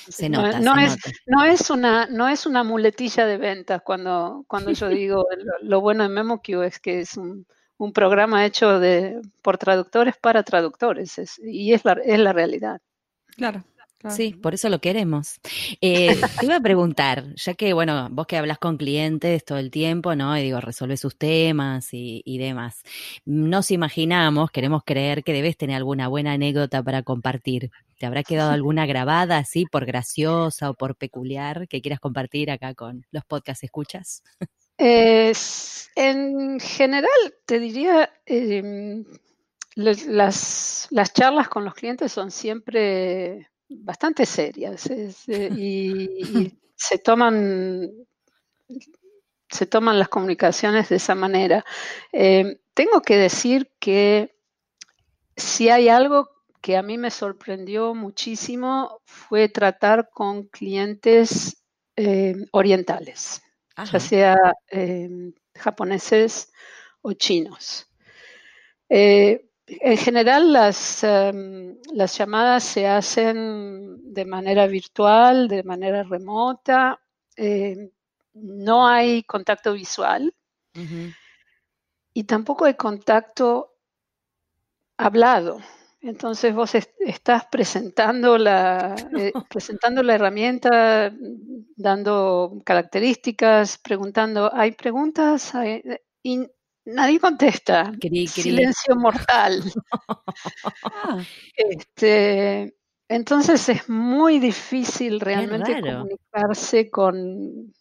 Se 0.09 0.29
nota, 0.29 0.59
no, 0.59 0.75
no 0.75 0.75
se 0.75 0.85
es, 0.85 0.91
nota. 0.91 1.11
no, 1.25 1.43
es 1.45 1.69
una, 1.71 2.05
no 2.07 2.27
es 2.27 2.45
una 2.45 2.63
muletilla 2.63 3.25
de 3.25 3.37
ventas 3.37 3.81
cuando, 3.83 4.45
cuando 4.47 4.71
yo 4.71 4.89
digo 4.89 5.25
lo, 5.37 5.53
lo, 5.61 5.81
bueno 5.81 6.03
de 6.03 6.09
MemoQ 6.09 6.63
es 6.63 6.79
que 6.79 6.99
es 6.99 7.17
un, 7.17 7.47
un 7.81 7.93
programa 7.93 8.45
hecho 8.45 8.79
de, 8.79 9.19
por 9.41 9.57
traductores 9.57 10.15
para 10.15 10.43
traductores 10.43 11.17
es, 11.17 11.39
y 11.43 11.73
es 11.73 11.83
la, 11.83 11.93
es 11.93 12.19
la 12.19 12.31
realidad. 12.31 12.79
Claro. 13.35 13.63
Claro. 13.97 14.15
Sí, 14.15 14.33
por 14.33 14.55
eso 14.55 14.67
lo 14.69 14.79
queremos. 14.79 15.39
Eh, 15.79 16.15
te 16.39 16.45
iba 16.47 16.55
a 16.55 16.59
preguntar, 16.59 17.35
ya 17.35 17.53
que, 17.53 17.73
bueno, 17.73 18.07
vos 18.09 18.25
que 18.25 18.35
hablas 18.35 18.57
con 18.57 18.77
clientes 18.77 19.45
todo 19.45 19.59
el 19.59 19.69
tiempo, 19.69 20.15
¿no? 20.15 20.35
Y 20.35 20.41
digo, 20.41 20.59
resuelve 20.59 20.97
sus 20.97 21.15
temas 21.15 21.93
y, 21.93 22.23
y, 22.25 22.39
demás. 22.39 22.81
Nos 23.25 23.69
imaginamos, 23.69 24.49
queremos 24.49 24.81
creer 24.83 25.23
que 25.23 25.33
debes 25.33 25.55
tener 25.55 25.75
alguna 25.75 26.07
buena 26.07 26.33
anécdota 26.33 26.81
para 26.81 27.03
compartir. 27.03 27.69
¿Te 27.99 28.07
habrá 28.07 28.23
quedado 28.23 28.49
alguna 28.51 28.87
grabada 28.87 29.37
así 29.37 29.65
por 29.67 29.85
graciosa 29.85 30.71
o 30.71 30.73
por 30.73 30.95
peculiar 30.95 31.67
que 31.67 31.81
quieras 31.81 31.99
compartir 31.99 32.49
acá 32.49 32.73
con 32.73 33.05
los 33.11 33.23
podcasts 33.25 33.63
escuchas? 33.63 34.23
Eh, 34.83 35.31
en 35.95 36.59
general, 36.59 37.35
te 37.45 37.59
diría, 37.59 38.11
eh, 38.25 39.03
las, 39.75 40.87
las 40.89 41.13
charlas 41.13 41.49
con 41.49 41.63
los 41.65 41.73
clientes 41.75 42.11
son 42.11 42.31
siempre 42.31 43.51
bastante 43.69 44.25
serias 44.25 44.87
es, 44.87 45.29
eh, 45.29 45.49
y, 45.55 45.91
y, 46.23 46.59
se 46.75 46.97
toman 46.97 47.91
se 49.49 49.65
toman 49.65 49.99
las 49.99 50.07
comunicaciones 50.07 50.89
de 50.89 50.95
esa 50.95 51.13
manera. 51.13 51.65
Eh, 52.13 52.61
tengo 52.73 53.01
que 53.01 53.17
decir 53.17 53.69
que 53.79 54.33
si 55.35 55.69
hay 55.69 55.89
algo 55.89 56.29
que 56.61 56.77
a 56.77 56.83
mí 56.83 56.97
me 56.97 57.11
sorprendió 57.11 57.93
muchísimo 57.93 59.01
fue 59.05 59.49
tratar 59.49 60.09
con 60.09 60.43
clientes 60.43 61.63
eh, 61.97 62.35
orientales, 62.51 63.41
Ajá. 63.75 63.91
ya 63.93 63.99
sea 63.99 64.37
eh, 64.69 65.09
japoneses 65.55 66.51
o 67.01 67.13
chinos. 67.13 67.87
Eh, 68.89 69.47
en 69.67 69.97
general 69.97 70.51
las, 70.51 71.03
um, 71.03 71.77
las 71.93 72.17
llamadas 72.17 72.63
se 72.63 72.87
hacen 72.87 74.13
de 74.13 74.25
manera 74.25 74.67
virtual, 74.67 75.47
de 75.47 75.63
manera 75.63 76.03
remota, 76.03 76.99
eh, 77.37 77.91
no 78.33 78.87
hay 78.87 79.23
contacto 79.23 79.73
visual 79.73 80.33
uh 80.75 80.79
-huh. 80.79 81.15
y 82.13 82.23
tampoco 82.25 82.65
hay 82.65 82.75
contacto 82.75 83.75
hablado. 84.97 85.59
Entonces 86.01 86.53
vos 86.53 86.73
est 86.75 86.91
estás 86.99 87.45
presentando 87.51 88.37
la, 88.37 88.95
eh, 89.17 89.31
presentando 89.49 90.01
la 90.03 90.15
herramienta, 90.15 91.13
dando 91.75 92.59
características, 92.65 93.77
preguntando, 93.77 94.51
¿hay 94.53 94.71
preguntas? 94.71 95.53
¿Hay, 95.53 95.83
y 96.23 96.47
Nadie 96.85 97.19
contesta. 97.19 97.91
Cri, 97.99 98.25
cri. 98.27 98.27
Silencio 98.27 98.95
mortal. 98.95 99.63
Ah. 100.83 101.23
este, 101.55 102.75
entonces 103.07 103.69
es 103.69 103.89
muy 103.89 104.39
difícil 104.39 105.19
realmente 105.19 105.81
comunicarse 105.81 106.89
con, 106.89 107.73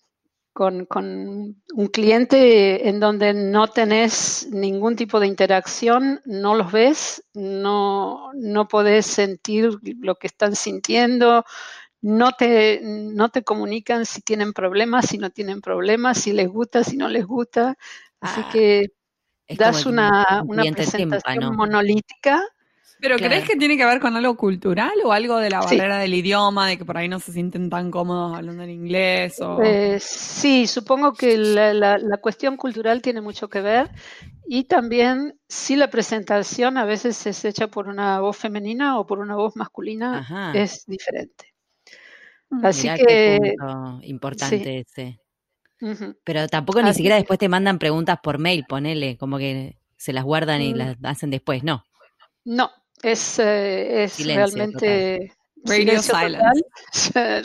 con, 0.52 0.84
con, 0.86 1.62
un 1.74 1.86
cliente 1.88 2.88
en 2.88 3.00
donde 3.00 3.32
no 3.34 3.68
tenés 3.68 4.48
ningún 4.50 4.96
tipo 4.96 5.20
de 5.20 5.26
interacción, 5.26 6.20
no 6.24 6.54
los 6.54 6.72
ves, 6.72 7.24
no, 7.34 8.30
no 8.34 8.68
podés 8.68 9.06
sentir 9.06 9.70
lo 10.00 10.16
que 10.16 10.26
están 10.26 10.56
sintiendo, 10.56 11.44
no 12.02 12.32
te, 12.32 12.80
no 12.82 13.28
te 13.28 13.42
comunican 13.42 14.06
si 14.06 14.22
tienen 14.22 14.52
problemas, 14.52 15.06
si 15.06 15.18
no 15.18 15.30
tienen 15.30 15.60
problemas, 15.60 16.18
si 16.18 16.32
les 16.32 16.48
gusta, 16.48 16.82
si 16.82 16.96
no 16.96 17.08
les 17.08 17.26
gusta. 17.26 17.76
Así 18.20 18.40
ah, 18.44 18.50
que 18.52 18.92
das 19.56 19.86
una, 19.86 20.42
una 20.46 20.62
presentación 20.72 21.56
monolítica. 21.56 22.42
¿Pero 23.00 23.16
claro. 23.16 23.30
crees 23.30 23.48
que 23.48 23.56
tiene 23.56 23.76
que 23.76 23.84
ver 23.84 24.00
con 24.00 24.16
algo 24.16 24.36
cultural 24.36 24.92
o 25.04 25.12
algo 25.12 25.38
de 25.38 25.50
la 25.50 25.60
barrera 25.60 25.96
sí. 25.96 26.00
del 26.02 26.14
idioma, 26.14 26.68
de 26.68 26.78
que 26.78 26.84
por 26.84 26.98
ahí 26.98 27.08
no 27.08 27.18
se 27.18 27.32
sienten 27.32 27.70
tan 27.70 27.90
cómodos 27.90 28.36
hablando 28.36 28.62
en 28.62 28.70
inglés? 28.70 29.40
O... 29.40 29.62
Eh, 29.62 29.98
sí, 30.00 30.66
supongo 30.66 31.14
que 31.14 31.36
la, 31.38 31.72
la, 31.72 31.98
la, 31.98 32.18
cuestión 32.18 32.56
cultural 32.56 33.00
tiene 33.00 33.20
mucho 33.20 33.48
que 33.48 33.60
ver 33.60 33.90
y 34.46 34.64
también 34.64 35.38
si 35.48 35.76
la 35.76 35.90
presentación 35.90 36.76
a 36.76 36.84
veces 36.84 37.26
es 37.26 37.44
hecha 37.44 37.68
por 37.68 37.88
una 37.88 38.20
voz 38.20 38.36
femenina 38.36 38.98
o 38.98 39.06
por 39.06 39.20
una 39.20 39.36
voz 39.36 39.54
masculina, 39.56 40.18
Ajá. 40.18 40.52
es 40.54 40.84
diferente. 40.86 41.54
Mm. 42.50 42.66
Así 42.66 42.82
Mirá 42.82 42.96
que... 42.96 43.54
importante 44.02 44.84
sí. 44.84 45.00
ese. 45.00 45.20
Pero 46.24 46.46
tampoco 46.48 46.82
ni 46.82 46.92
siquiera 46.92 47.16
después 47.16 47.38
te 47.38 47.48
mandan 47.48 47.78
preguntas 47.78 48.18
por 48.22 48.38
mail, 48.38 48.64
ponele, 48.68 49.16
como 49.16 49.38
que 49.38 49.78
se 49.96 50.12
las 50.12 50.24
guardan 50.24 50.60
y 50.60 50.74
mm. 50.74 50.76
las 50.76 50.96
hacen 51.04 51.30
después, 51.30 51.62
no. 51.62 51.84
No, 52.44 52.70
es, 53.02 53.38
eh, 53.38 54.04
es 54.04 54.12
silencio, 54.12 54.46
realmente 54.46 55.32
total. 55.64 55.86
radio 55.86 56.02
silence. 56.02 57.12
Ya, 57.14 57.42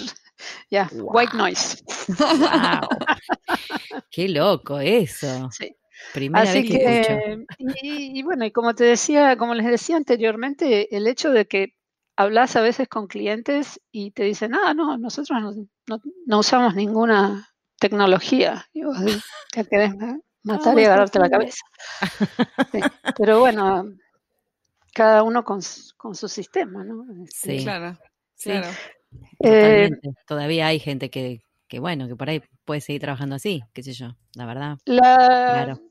yeah, 0.70 0.90
wow. 0.94 1.14
white 1.14 1.38
noise. 1.38 1.84
Wow. 2.08 2.88
Qué 4.12 4.30
loco 4.30 4.80
eso. 4.80 5.50
Sí. 5.58 5.76
Primera 6.14 6.44
Así 6.44 6.62
vez 6.62 6.72
que, 6.72 6.78
que 6.78 7.46
y, 7.82 8.20
y, 8.20 8.24
bueno, 8.24 8.46
y 8.46 8.52
como 8.52 8.76
te 8.76 8.84
decía, 8.84 9.38
como 9.38 9.56
les 9.56 9.66
decía 9.66 9.96
anteriormente, 9.96 10.96
el 10.96 11.08
hecho 11.08 11.32
de 11.32 11.48
que 11.48 11.74
hablas 12.16 12.56
a 12.56 12.62
veces 12.62 12.88
con 12.88 13.08
clientes 13.08 13.80
y 13.92 14.12
te 14.12 14.24
dicen, 14.24 14.54
ah, 14.56 14.74
no, 14.74 14.98
nosotros 14.98 15.40
no, 15.42 15.52
no, 15.88 16.02
no 16.26 16.40
usamos 16.40 16.76
ninguna 16.76 17.50
tecnología. 17.80 18.68
Y 18.74 18.84
vos 18.84 18.98
te 19.52 19.66
querés 19.66 19.94
matar 20.44 20.78
y 20.78 20.86
agarrarte 20.86 21.20
la 21.20 21.30
cabeza. 21.30 21.62
Sí. 22.72 22.80
Pero 23.18 23.40
bueno, 23.40 23.86
cada 24.96 25.24
uno 25.24 25.44
con, 25.44 25.60
con 25.98 26.16
su 26.16 26.30
sistema, 26.30 26.86
¿no? 26.86 27.06
Sí, 27.30 27.64
claro. 27.64 27.98
Sí. 28.34 28.52
claro. 28.52 28.70
Eh, 29.44 29.90
Todavía 30.26 30.68
hay 30.68 30.80
gente 30.80 31.10
que, 31.10 31.42
que, 31.68 31.80
bueno, 31.80 32.08
que 32.08 32.16
por 32.16 32.30
ahí 32.30 32.42
puede 32.64 32.80
seguir 32.80 33.02
trabajando 33.02 33.36
así, 33.36 33.62
qué 33.74 33.84
sé 33.84 33.92
yo, 33.92 34.16
la 34.36 34.46
verdad. 34.46 34.78
La, 34.86 35.02
claro. 35.02 35.82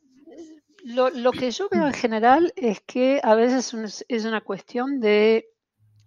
Lo, 0.85 1.11
lo, 1.11 1.33
que 1.33 1.51
yo 1.51 1.69
veo 1.71 1.87
en 1.87 1.93
general 1.93 2.55
es 2.57 2.81
que 2.81 3.21
a 3.23 3.35
veces 3.35 4.05
es 4.09 4.25
una 4.25 4.41
cuestión 4.41 5.01
de 5.01 5.51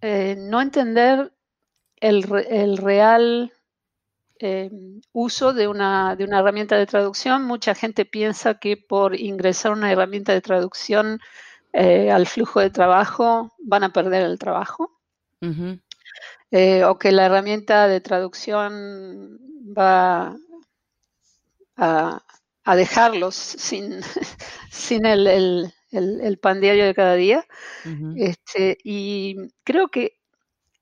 eh, 0.00 0.34
no 0.36 0.60
entender 0.60 1.32
el, 2.00 2.26
el 2.50 2.78
real 2.78 3.52
eh, 4.40 4.70
uso 5.12 5.52
de 5.52 5.68
una, 5.68 6.16
de 6.16 6.24
una 6.24 6.40
herramienta 6.40 6.76
de 6.76 6.86
traducción. 6.86 7.44
Mucha 7.44 7.76
gente 7.76 8.04
piensa 8.04 8.58
que 8.58 8.76
por 8.76 9.14
ingresar 9.18 9.70
una 9.70 9.92
herramienta 9.92 10.32
de 10.32 10.40
traducción 10.40 11.20
eh, 11.72 12.10
al 12.10 12.26
flujo 12.26 12.60
de 12.60 12.70
trabajo 12.70 13.54
van 13.58 13.84
a 13.84 13.92
perder 13.92 14.22
el 14.22 14.38
trabajo. 14.38 14.98
Eh, 16.50 16.84
o 16.84 16.98
que 16.98 17.12
la 17.12 17.26
herramienta 17.26 17.88
de 17.88 18.00
traducción 18.00 19.38
va 19.76 20.36
a, 21.76 22.22
dejarlos 22.74 23.34
sin, 23.34 24.00
sin 24.70 25.06
el, 25.06 25.72
pan 26.40 26.60
diario 26.60 26.86
de 26.86 26.94
cada 26.94 27.14
día. 27.14 27.46
este, 28.16 28.78
y 28.82 29.36
creo 29.64 29.88
que 29.88 30.18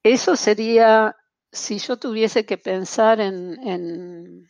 eso 0.02 0.36
sería, 0.36 1.16
si 1.50 1.78
yo 1.78 1.96
tuviese 1.96 2.46
que 2.46 2.58
pensar 2.58 3.20
en, 3.20 3.58
en, 3.66 4.48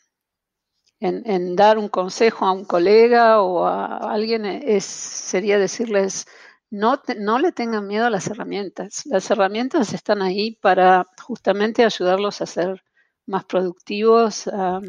dar 1.01 1.79
un 1.79 1.89
consejo 1.89 2.47
a 2.47 2.53
un 2.53 2.65
colega 2.65 3.43
o 3.43 3.67
a 3.67 3.99
alguien, 4.13 4.45
es, 4.47 4.85
sería 4.85 5.59
decirles, 5.59 6.27
no, 6.71 7.01
no 7.19 7.39
le 7.39 7.53
tengan 7.53 7.87
miedo 7.87 8.07
a 8.07 8.11
las 8.11 8.27
herramientas. 8.29 9.05
Las 9.07 9.31
herramientas 9.31 9.93
están 9.93 10.23
ahí 10.23 10.53
para 10.53 11.07
justamente 11.23 11.85
ayudarlos 11.85 12.41
a 12.41 12.47
ser 12.47 12.83
más 13.27 13.45
productivos, 13.45 14.49
a, 14.49 14.81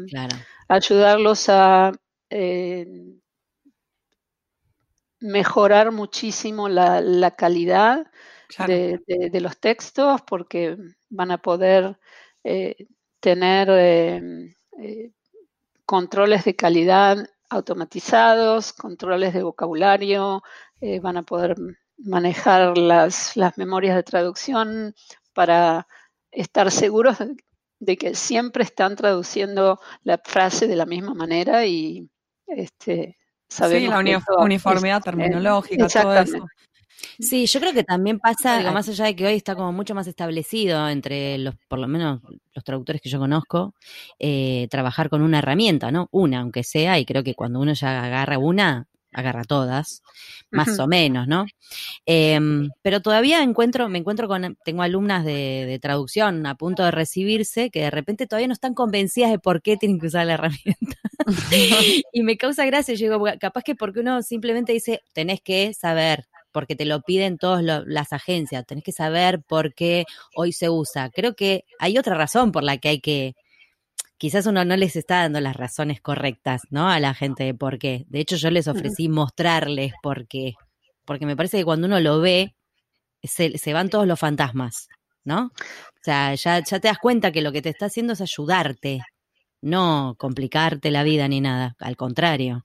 ayudarlos 0.68 1.48
a 1.48 1.92
eh, 2.30 2.86
mejorar 5.20 5.92
muchísimo 5.92 6.68
la, 6.68 7.34
calidad 7.36 8.06
de, 8.66 9.40
los 9.40 9.58
textos 9.58 10.22
porque 10.22 10.76
van 11.10 11.30
a 11.30 11.38
poder 11.38 11.98
eh, 12.44 12.86
tener 13.20 13.68
eh, 13.70 15.12
controles 15.88 16.44
de 16.44 16.54
calidad 16.54 17.16
automatizados, 17.48 18.74
controles 18.74 19.32
de 19.32 19.42
vocabulario, 19.42 20.42
eh, 20.82 21.00
van 21.00 21.16
a 21.16 21.22
poder 21.22 21.56
manejar 21.96 22.76
las, 22.76 23.32
memorias 23.56 23.96
de 23.96 24.02
traducción 24.02 24.94
para 25.32 25.88
estar 26.30 26.70
seguros 26.70 27.16
de 27.78 27.96
que 27.96 28.14
siempre 28.14 28.64
están 28.64 28.96
traduciendo 28.96 29.80
la 30.02 30.20
frase 30.22 30.66
de 30.66 30.76
la 30.76 30.84
misma 30.84 31.14
manera 31.14 31.64
y 31.64 32.10
este, 32.46 33.16
sabemos 33.48 33.98
sí, 34.04 34.10
la 34.12 34.44
uniformidad 34.44 35.00
terminológica, 35.00 35.88
todo 35.88 36.18
eso. 36.18 36.46
Sí, 37.18 37.46
yo 37.46 37.58
creo 37.58 37.72
que 37.72 37.82
también 37.82 38.20
pasa, 38.20 38.70
más 38.70 38.88
allá 38.88 39.06
de 39.06 39.16
que 39.16 39.26
hoy 39.26 39.34
está 39.34 39.56
como 39.56 39.72
mucho 39.72 39.92
más 39.94 40.06
establecido 40.06 40.88
entre 40.88 41.36
los, 41.38 41.56
por 41.66 41.80
lo 41.80 41.88
menos 41.88 42.20
los 42.54 42.64
traductores 42.64 43.02
que 43.02 43.08
yo 43.08 43.18
conozco, 43.18 43.74
eh, 44.20 44.68
trabajar 44.70 45.08
con 45.10 45.22
una 45.22 45.38
herramienta, 45.38 45.90
¿no? 45.90 46.08
Una, 46.12 46.40
aunque 46.40 46.62
sea, 46.62 46.98
y 46.98 47.04
creo 47.04 47.24
que 47.24 47.34
cuando 47.34 47.58
uno 47.58 47.72
ya 47.72 48.04
agarra 48.04 48.38
una, 48.38 48.86
agarra 49.12 49.42
todas, 49.42 50.02
más 50.50 50.78
o 50.78 50.86
menos, 50.86 51.26
¿no? 51.26 51.46
Em, 52.06 52.68
pero 52.82 53.00
todavía 53.00 53.42
encuentro, 53.42 53.88
me 53.88 53.98
encuentro 53.98 54.28
con, 54.28 54.56
tengo 54.64 54.82
alumnas 54.82 55.24
de, 55.24 55.78
traducción 55.82 56.46
a 56.46 56.54
punto 56.54 56.84
de 56.84 56.92
recibirse 56.92 57.70
que 57.70 57.80
de 57.80 57.90
repente 57.90 58.26
todavía 58.28 58.48
no 58.48 58.52
están 58.52 58.74
convencidas 58.74 59.30
de 59.30 59.38
por 59.38 59.60
qué 59.60 59.76
tienen 59.76 59.98
que 59.98 60.06
usar 60.06 60.26
la 60.26 60.34
herramienta. 60.34 60.96
y 62.12 62.22
me 62.22 62.36
causa 62.36 62.64
gracia, 62.64 62.94
yo 62.94 63.10
digo, 63.10 63.24
capaz 63.40 63.62
que 63.62 63.74
porque 63.74 64.00
uno 64.00 64.22
simplemente 64.22 64.72
dice, 64.72 65.02
tenés 65.12 65.40
que 65.40 65.74
saber, 65.74 66.26
porque 66.58 66.74
te 66.74 66.86
lo 66.86 67.02
piden 67.02 67.38
todas 67.38 67.62
las 67.62 68.12
agencias, 68.12 68.66
tenés 68.66 68.82
que 68.82 68.90
saber 68.90 69.40
por 69.44 69.74
qué 69.74 70.06
hoy 70.34 70.50
se 70.50 70.68
usa. 70.68 71.08
Creo 71.08 71.36
que 71.36 71.64
hay 71.78 71.98
otra 71.98 72.16
razón 72.16 72.50
por 72.50 72.64
la 72.64 72.78
que 72.78 72.88
hay 72.88 73.00
que 73.00 73.36
quizás 74.16 74.44
uno 74.46 74.64
no 74.64 74.76
les 74.76 74.96
está 74.96 75.20
dando 75.20 75.40
las 75.40 75.54
razones 75.54 76.00
correctas, 76.00 76.62
¿no? 76.70 76.90
A 76.90 76.98
la 76.98 77.14
gente 77.14 77.44
de 77.44 77.54
por 77.54 77.78
qué. 77.78 78.06
De 78.08 78.18
hecho, 78.18 78.34
yo 78.34 78.50
les 78.50 78.66
ofrecí 78.66 79.08
mostrarles 79.08 79.92
por 80.02 80.26
qué. 80.26 80.54
Porque 81.04 81.26
me 81.26 81.36
parece 81.36 81.58
que 81.58 81.64
cuando 81.64 81.86
uno 81.86 82.00
lo 82.00 82.18
ve, 82.18 82.56
se, 83.22 83.72
van 83.72 83.88
todos 83.88 84.08
los 84.08 84.18
fantasmas, 84.18 84.88
¿no? 85.22 85.52
O 85.54 86.02
sea, 86.02 86.34
ya, 86.34 86.58
ya 86.58 86.80
te 86.80 86.88
das 86.88 86.98
cuenta 86.98 87.30
que 87.30 87.40
lo 87.40 87.52
que 87.52 87.62
te 87.62 87.68
está 87.68 87.86
haciendo 87.86 88.14
es 88.14 88.20
ayudarte, 88.20 88.98
no 89.62 90.16
complicarte 90.18 90.90
la 90.90 91.04
vida 91.04 91.28
ni 91.28 91.40
nada. 91.40 91.76
Al 91.78 91.96
contrario. 91.96 92.64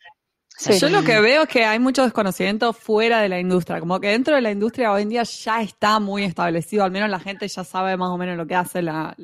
Yo 0.79 0.89
lo 0.89 1.03
que 1.03 1.19
veo 1.19 1.43
es 1.43 1.49
que 1.49 1.65
hay 1.65 1.79
mucho 1.79 2.03
desconocimiento 2.03 2.73
fuera 2.73 3.21
de 3.21 3.29
la 3.29 3.39
industria, 3.39 3.79
como 3.79 3.99
que 3.99 4.09
dentro 4.09 4.35
de 4.35 4.41
la 4.41 4.51
industria 4.51 4.91
hoy 4.91 5.01
en 5.01 5.09
día 5.09 5.23
ya 5.23 5.61
está 5.61 5.99
muy 5.99 6.23
establecido, 6.23 6.83
al 6.83 6.91
menos 6.91 7.09
la 7.09 7.19
gente 7.19 7.47
ya 7.47 7.63
sabe 7.63 7.97
más 7.97 8.09
o 8.09 8.17
menos 8.17 8.37
lo 8.37 8.45
que 8.45 8.55
hace 8.55 8.81
la, 8.81 9.15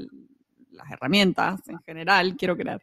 las 0.72 0.92
herramientas 0.92 1.62
en 1.68 1.80
general, 1.80 2.36
quiero 2.38 2.58
creer. 2.58 2.82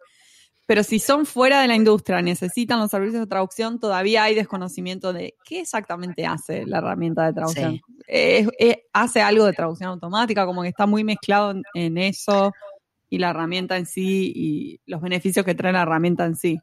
Pero 0.67 0.83
si 0.83 0.99
son 0.99 1.27
fuera 1.27 1.61
de 1.61 1.69
la 1.69 1.77
industria, 1.77 2.21
necesitan 2.23 2.81
los 2.81 2.91
servicios 2.91 3.21
de 3.21 3.27
traducción, 3.29 3.79
todavía 3.79 4.25
hay 4.25 4.35
desconocimiento 4.35 5.13
de 5.13 5.35
qué 5.45 5.61
exactamente 5.61 6.27
hace 6.27 6.67
la 6.67 6.79
herramienta 6.79 7.25
de 7.25 7.33
traducción. 7.33 7.81
hace 8.93 9.23
algo 9.23 9.45
de 9.45 9.53
traducción 9.53 9.91
automática, 9.91 10.45
como 10.45 10.63
que 10.63 10.69
está 10.69 10.87
muy 10.87 11.05
mezclado 11.05 11.55
en, 11.75 11.99
eso 11.99 12.53
y 13.09 13.19
la 13.19 13.31
herramienta 13.31 13.77
en 13.77 13.87
sí 13.87 14.33
y 14.35 14.81
los 14.87 15.01
beneficios 15.01 15.45
que 15.45 15.55
trae 15.55 15.73
la 15.73 15.83
herramienta 15.83 16.25
en 16.25 16.35
sí. 16.35 16.59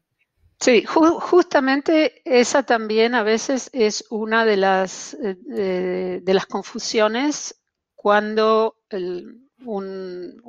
Sí, 0.64 0.82
justamente 0.86 2.22
esa 2.24 2.62
también 2.62 3.14
a 3.14 3.22
veces 3.22 3.68
es 3.74 4.06
una 4.08 4.46
de 4.46 4.56
las, 4.56 5.12
eh, 5.22 6.20
de, 6.22 6.34
las 6.34 6.46
confusiones 6.46 7.60
cuando 7.94 8.78
un, 9.66 10.40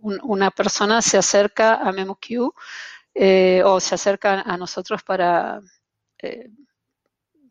una 0.00 0.50
persona 0.52 1.02
se 1.02 1.18
acerca 1.18 1.74
a 1.74 1.90
MemoQ 1.90 2.54
eh, 3.14 3.62
o 3.64 3.80
se 3.80 3.96
acerca 3.96 4.42
a 4.42 4.56
nosotros 4.56 5.02
para 5.02 5.60
eh, 6.22 6.50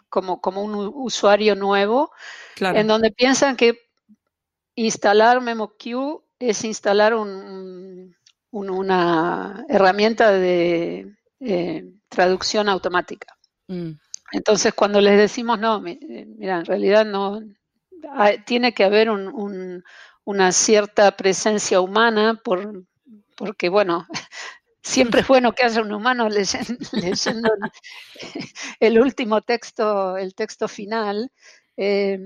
como, 0.08 0.40
como, 0.40 0.64
un 0.64 0.94
usuario 0.96 1.56
nuevo, 1.56 2.14
en 2.58 2.88
donde 2.88 3.12
piensan 3.12 3.58
que 3.58 3.82
instalar 4.76 5.42
MemoQ 5.42 6.24
es 6.40 6.64
instalar 6.64 7.16
un, 7.16 8.16
una 8.50 9.66
herramienta 9.68 10.32
de 10.32 11.18
eh, 11.42 11.93
traducción 12.14 12.70
automática. 12.70 13.36
Mm. 13.68 13.92
Entonces, 14.32 14.74
cuando 14.74 15.00
les 15.02 15.18
decimos, 15.18 15.60
no, 15.60 15.80
mira, 15.80 16.60
en 16.60 16.66
realidad 16.66 17.06
no, 17.06 17.42
tiene 18.46 18.74
que 18.74 18.84
haber 18.84 19.10
un, 19.10 19.84
una 20.24 20.52
cierta 20.52 21.16
presencia 21.16 21.82
humana, 21.82 22.40
por, 22.44 22.84
porque 23.36 23.70
bueno, 23.70 24.08
siempre 24.82 25.22
es 25.22 25.28
bueno 25.28 25.54
que 25.54 25.64
haya 25.64 25.82
un 25.82 25.92
humano 25.92 26.30
leyendo, 26.30 26.78
el 28.80 29.00
último 29.00 29.42
texto, 29.42 30.18
el 30.18 30.36
texto 30.36 30.68
final. 30.68 31.32
Eh, 31.76 32.20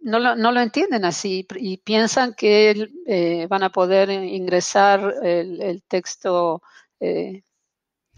no, 0.00 0.18
lo, 0.18 0.36
no, 0.36 0.52
lo, 0.52 0.60
entienden 0.60 1.04
así 1.04 1.46
y 1.56 1.78
piensan 1.78 2.34
que 2.34 2.88
eh, 3.06 3.46
van 3.48 3.62
a 3.62 3.70
poder 3.70 4.10
ingresar 4.10 5.16
el, 5.22 5.82
texto 5.88 6.62
eh, 7.00 7.42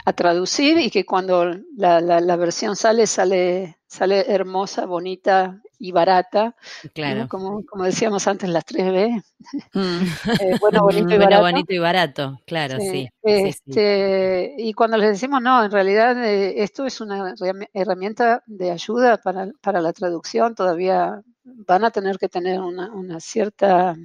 a 0.05 0.13
traducir 0.13 0.77
y 0.79 0.89
que 0.89 1.05
cuando 1.05 1.53
la, 1.75 2.01
la, 2.01 2.35
versión 2.35 2.75
sale, 2.75 3.07
sale, 3.07 3.77
sale 3.87 4.25
hermosa, 4.31 4.85
bonita 4.85 5.61
y 5.77 5.91
barata. 5.91 6.55
Claro. 6.93 7.27
Como, 7.27 7.65
como 7.65 7.83
decíamos 7.83 8.27
antes, 8.27 8.49
las 8.49 8.65
3B. 8.65 9.23
Mm. 9.73 10.01
Eh, 10.41 10.57
bueno, 10.59 10.81
bonito 10.83 11.13
y 11.13 11.17
barato. 11.17 11.41
bonito 11.41 11.73
y 11.73 11.77
barato, 11.79 12.39
claro, 12.45 12.79
sí. 12.79 13.09
Este, 13.23 14.55
y 14.57 14.73
cuando 14.73 14.97
les 14.97 15.09
decimos, 15.09 15.41
no, 15.41 15.63
en 15.63 15.71
realidad 15.71 16.23
eh, 16.23 16.63
esto 16.63 16.85
es 16.85 17.01
una 17.01 17.33
herramienta 17.73 18.43
de 18.45 18.71
ayuda 18.71 19.17
para, 19.17 19.49
para, 19.61 19.81
la 19.81 19.93
traducción, 19.93 20.55
todavía 20.55 21.21
van 21.43 21.83
a 21.83 21.91
tener 21.91 22.17
que 22.17 22.29
tener 22.29 22.59
una, 22.59 22.91
una 22.91 23.19
cierta 23.19 23.95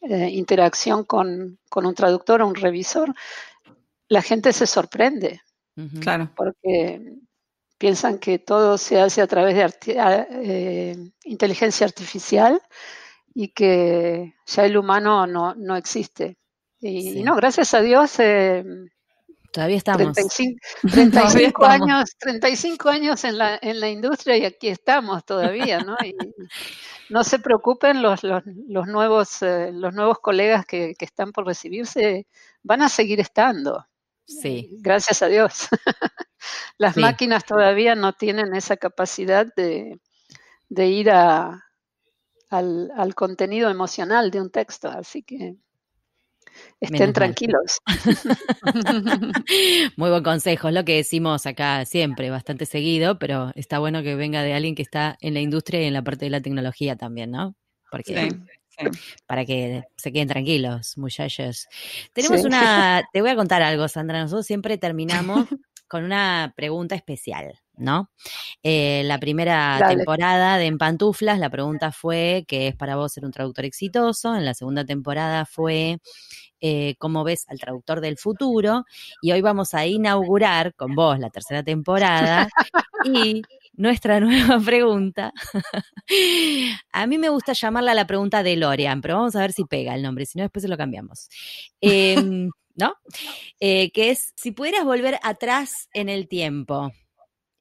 eh, 0.00 0.28
interacción 0.30 1.04
con, 1.04 1.58
con 1.68 1.86
un 1.86 1.94
traductor 1.94 2.42
o 2.42 2.46
un 2.46 2.54
revisor. 2.54 3.14
La 4.08 4.22
gente 4.22 4.52
se 4.52 4.66
sorprende. 4.66 5.40
Claro. 6.00 6.30
Porque 6.34 7.00
piensan 7.78 8.18
que 8.18 8.38
todo 8.38 8.78
se 8.78 9.00
hace 9.00 9.20
a 9.20 9.26
través 9.26 9.54
de 9.54 9.72
eh, 10.42 10.96
inteligencia 11.24 11.86
artificial 11.86 12.60
y 13.34 13.48
que 13.48 14.34
ya 14.46 14.64
el 14.64 14.76
humano 14.76 15.26
no, 15.26 15.54
no 15.54 15.76
existe. 15.76 16.38
Y, 16.80 17.22
no, 17.22 17.36
gracias 17.36 17.74
a 17.74 17.80
Dios. 17.80 18.18
Eh, 18.18 18.64
Todavía 19.52 19.76
estamos. 19.78 20.14
35, 20.82 21.64
años, 21.66 22.16
35 22.18 22.88
años 22.88 23.24
en 23.24 23.38
la, 23.38 23.58
en 23.60 23.80
la 23.80 23.88
industria 23.88 24.36
y 24.36 24.44
aquí 24.44 24.68
estamos 24.68 25.24
todavía, 25.24 25.80
¿no? 25.80 25.96
Y 26.04 26.14
no 27.08 27.24
se 27.24 27.38
preocupen 27.38 28.02
los, 28.02 28.22
los, 28.22 28.42
los 28.68 28.86
nuevos, 28.86 29.42
eh, 29.42 29.70
los 29.72 29.94
nuevos 29.94 30.18
colegas 30.18 30.66
que, 30.66 30.94
que, 30.98 31.04
están 31.04 31.32
por 31.32 31.46
recibirse, 31.46 32.26
van 32.62 32.82
a 32.82 32.88
seguir 32.88 33.20
estando. 33.20 33.86
Sí. 34.26 34.68
Gracias 34.80 35.22
a 35.22 35.28
Dios. 35.28 35.68
Las 36.78 36.96
máquinas 36.96 37.44
todavía 37.44 37.94
no 37.94 38.12
tienen 38.12 38.54
esa 38.54 38.76
capacidad 38.76 39.46
de, 39.56 39.98
ir 40.68 41.10
a, 41.10 41.64
al, 42.50 43.14
contenido 43.14 43.70
emocional 43.70 44.30
de 44.30 44.40
un 44.40 44.50
texto, 44.50 44.88
así 44.88 45.22
que 45.22 45.56
estén 46.80 47.12
tranquilos. 47.12 47.78
Muy 49.96 50.10
buen 50.10 50.22
consejo, 50.22 50.68
es 50.68 50.74
lo 50.74 50.84
que 50.84 50.96
decimos 50.96 51.46
acá 51.46 51.84
siempre, 51.84 52.30
bastante 52.30 52.66
seguido, 52.66 53.18
pero 53.18 53.52
está 53.54 53.78
bueno 53.78 54.02
que 54.02 54.16
venga 54.16 54.42
de 54.42 54.54
alguien 54.54 54.74
que 54.74 54.82
está 54.82 55.16
en 55.20 55.34
la 55.34 55.40
industria 55.40 55.82
y 55.82 55.84
en 55.86 55.94
la 55.94 56.02
parte 56.02 56.26
de 56.26 56.30
la 56.30 56.40
tecnología 56.40 56.96
también, 56.96 57.30
¿no? 57.30 57.54
Porque 57.90 58.28
para 59.26 59.44
que 59.44 59.84
se 59.96 60.12
queden 60.12 60.28
tranquilos, 60.28 60.96
muchachos. 60.98 61.68
Tenemos 62.12 62.44
una, 62.44 63.02
te 63.12 63.20
voy 63.20 63.30
a 63.30 63.36
contar 63.36 63.62
algo, 63.62 63.88
Sandra. 63.88 64.20
Nosotros 64.20 64.46
siempre 64.46 64.78
terminamos 64.78 65.46
con 65.88 66.04
una 66.04 66.52
pregunta 66.56 66.94
especial, 66.94 67.60
¿no? 67.76 68.10
Eh, 68.62 69.02
la 69.04 69.18
primera 69.18 69.80
temporada 69.88 70.58
de 70.58 70.66
En 70.66 70.78
Pantuflas, 70.78 71.38
la 71.38 71.50
pregunta 71.50 71.92
fue 71.92 72.44
¿qué 72.48 72.68
es 72.68 72.76
para 72.76 72.96
vos 72.96 73.12
ser 73.12 73.24
un 73.24 73.30
traductor 73.30 73.64
exitoso? 73.64 74.34
En 74.34 74.44
la 74.44 74.54
segunda 74.54 74.84
temporada 74.84 75.44
fue 75.44 75.98
eh, 76.60 76.96
cómo 76.98 77.22
ves 77.22 77.44
al 77.48 77.58
traductor 77.58 78.00
del 78.00 78.16
futuro. 78.16 78.84
Y 79.22 79.32
hoy 79.32 79.40
vamos 79.42 79.74
a 79.74 79.86
inaugurar 79.86 80.74
con 80.74 80.94
vos 80.94 81.18
la 81.18 81.30
tercera 81.30 81.62
temporada 81.62 82.48
y 83.04 83.42
nuestra 83.76 84.20
nueva 84.20 84.58
pregunta. 84.60 85.32
a 86.92 87.06
mí 87.06 87.18
me 87.18 87.28
gusta 87.28 87.52
llamarla 87.52 87.94
la 87.94 88.06
pregunta 88.06 88.42
de 88.42 88.56
Lorian, 88.56 89.00
pero 89.00 89.16
vamos 89.16 89.36
a 89.36 89.40
ver 89.40 89.52
si 89.52 89.64
pega 89.64 89.94
el 89.94 90.02
nombre, 90.02 90.26
si 90.26 90.38
no 90.38 90.44
después 90.44 90.62
se 90.62 90.68
lo 90.68 90.76
cambiamos. 90.76 91.28
Em, 91.80 92.50
¿No? 92.78 92.94
Eh, 93.58 93.90
que 93.90 94.10
es, 94.10 94.34
si 94.36 94.50
pudieras 94.50 94.84
volver 94.84 95.18
atrás 95.22 95.88
en 95.94 96.10
el 96.10 96.28
tiempo 96.28 96.92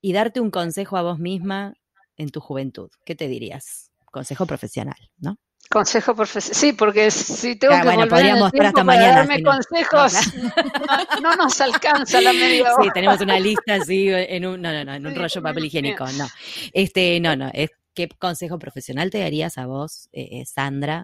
y 0.02 0.12
darte 0.12 0.42
un 0.42 0.52
consejo 0.52 0.98
a 0.98 1.04
vos 1.04 1.20
misma 1.20 1.74
en 2.18 2.32
tu 2.32 2.42
juventud, 2.42 2.90
¿qué 3.06 3.16
te 3.16 3.30
dirías? 3.30 3.92
Consejo 4.12 4.46
profesional, 4.46 4.98
¿no? 5.18 5.38
Consejo 5.70 6.16
profesional. 6.16 6.56
Sí, 6.56 6.74
porque 6.74 7.12
si 7.12 7.56
tengo 7.56 7.74
que 7.76 7.84
bueno, 7.84 8.04
hasta 8.46 8.84
mañana. 8.84 9.26
Darme 9.26 9.44
consejos, 9.44 10.14
no, 11.22 11.36
nos 11.36 11.60
alcanza 11.60 12.22
la 12.22 12.34
media 12.34 12.74
hora. 12.74 12.84
Sí, 12.84 12.90
tenemos 12.94 13.20
una 13.22 13.40
lista 13.40 13.76
así 13.76 14.10
en 14.10 14.46
un, 14.46 14.62
no, 14.62 14.72
no, 14.72 14.86
no, 14.86 14.94
en 14.94 15.06
un 15.06 15.16
rollo 15.16 15.42
papel 15.42 15.66
higiénico, 15.66 16.06
no. 16.14 16.28
Este, 16.72 17.20
no, 17.20 17.36
no, 17.36 17.50
es, 17.54 17.72
¿qué 17.94 18.08
consejo 18.08 18.60
profesional 18.60 19.10
te 19.10 19.20
darías 19.20 19.58
a 19.58 19.66
vos, 19.66 20.08
eh, 20.14 20.28
eh, 20.32 20.46
Sandra, 20.46 21.04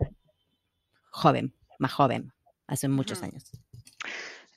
joven, 1.09 1.53
más 1.79 1.91
joven, 1.91 2.31
hace 2.67 2.87
muchos 2.87 3.23
años? 3.23 3.43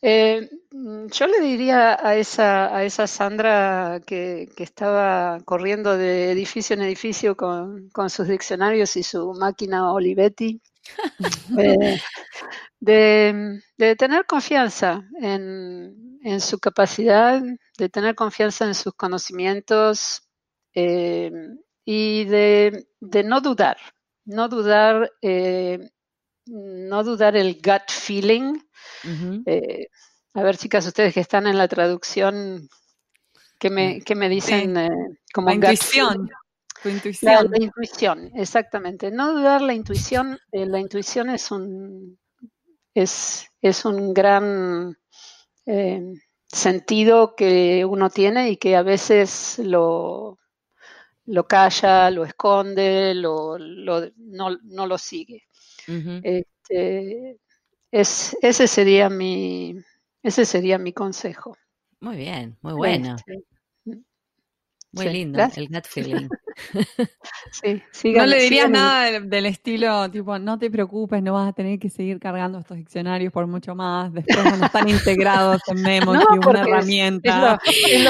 Eh, 0.07 0.51
yo 0.71 1.27
le 1.27 1.41
diría 1.41 1.99
a 1.99 2.15
esa, 2.17 2.77
a 2.77 2.85
esa 2.85 3.07
Sandra 3.07 4.03
que, 4.07 4.51
estaba 4.59 5.41
corriendo 5.47 5.97
de 5.97 6.31
edificio 6.31 6.75
en 6.75 6.83
edificio 6.83 7.35
con, 7.39 8.11
sus 8.11 8.29
diccionarios 8.29 8.99
y 8.99 9.03
su 9.03 9.33
máquina 9.33 9.95
Olivetti, 9.95 10.61
eh, 11.59 11.99
de, 12.81 13.97
tener 13.97 14.27
confianza 14.27 15.09
en, 15.23 16.39
su 16.39 16.59
capacidad, 16.59 17.43
de 17.79 17.89
tener 17.89 18.15
confianza 18.15 18.67
en 18.67 18.75
sus 18.75 18.93
conocimientos 18.93 20.29
eh, 20.75 21.33
y 21.83 22.25
de, 22.25 22.87
no 23.25 23.41
dudar, 23.41 23.79
no 24.27 24.51
dudar, 24.51 25.11
no 26.45 27.05
dudar 27.05 27.37
el 27.37 27.55
gut 27.55 27.89
feeling 27.89 28.59
eh, 29.47 29.89
a 30.35 30.43
ver, 30.43 30.57
chicas, 30.57 30.87
ustedes 30.87 31.15
que 31.15 31.21
están 31.21 31.47
en 31.47 31.59
la 31.59 31.69
traducción, 31.69 32.69
¿qué 33.59 33.71
me, 33.71 34.03
me 34.17 34.29
dicen? 34.29 34.77
Eh, 34.77 34.91
como 35.33 35.49
la 35.49 35.55
intuición. 35.55 36.31
intuición. 36.85 37.51
La, 37.51 37.59
intuición, 37.59 38.31
exactamente. 38.35 39.11
No 39.11 39.33
dudar 39.33 39.63
la 39.63 39.75
intuición. 39.75 40.39
Eh, 40.53 40.67
la 40.67 40.81
intuición 40.81 41.31
es 41.31 41.51
un, 41.51 42.19
es, 42.95 43.49
es 43.61 43.85
un 43.85 44.13
gran 44.13 44.97
sentido 46.47 47.35
que 47.35 47.85
uno 47.85 48.11
tiene 48.11 48.51
y 48.51 48.57
que 48.57 48.77
a 48.77 48.83
veces 48.83 49.59
lo, 49.59 50.39
lo 51.27 51.47
calla, 51.47 52.11
lo 52.11 52.25
esconde, 52.25 53.15
lo, 53.15 53.59
no, 53.59 54.87
lo 54.87 54.99
sigue. 54.99 55.45
este, 55.87 57.39
es, 57.95 58.37
ese 58.43 58.67
sería 58.67 59.09
mi, 59.09 59.77
ese 60.23 60.45
sería 60.45 60.79
mi 60.79 60.93
consejo. 60.93 61.57
Muy 62.01 62.17
bien, 62.17 62.59
muy 62.61 62.73
bueno. 62.73 63.15
Este, 63.15 63.45
muy 64.91 65.09
lindo, 65.09 65.41
el 65.57 65.69
gut 65.69 65.87
feeling. 65.87 66.29
sí, 67.93 68.13
no 68.13 68.27
le 68.27 68.39
dirías 68.43 68.71
nada 68.71 69.21
del, 69.21 69.47
estilo, 69.47 70.09
tipo, 70.11 70.39
no 70.39 70.59
te 70.59 70.71
preocupes, 70.71 71.23
no 71.23 71.35
vas 71.35 71.49
a 71.49 71.53
tener 71.53 71.79
que 71.79 71.89
seguir 71.89 72.19
cargando 72.19 72.59
estos 72.59 72.77
diccionarios 72.77 73.33
por 73.33 73.47
mucho 73.47 73.77
más. 73.77 74.13
Después 74.13 74.39
cuando 74.43 74.67
están 74.67 74.89
integrados 74.89 75.63
en 75.69 75.83
Memo, 75.83 76.15
no, 76.15 76.25
una 76.49 76.63
herramienta. 76.63 77.61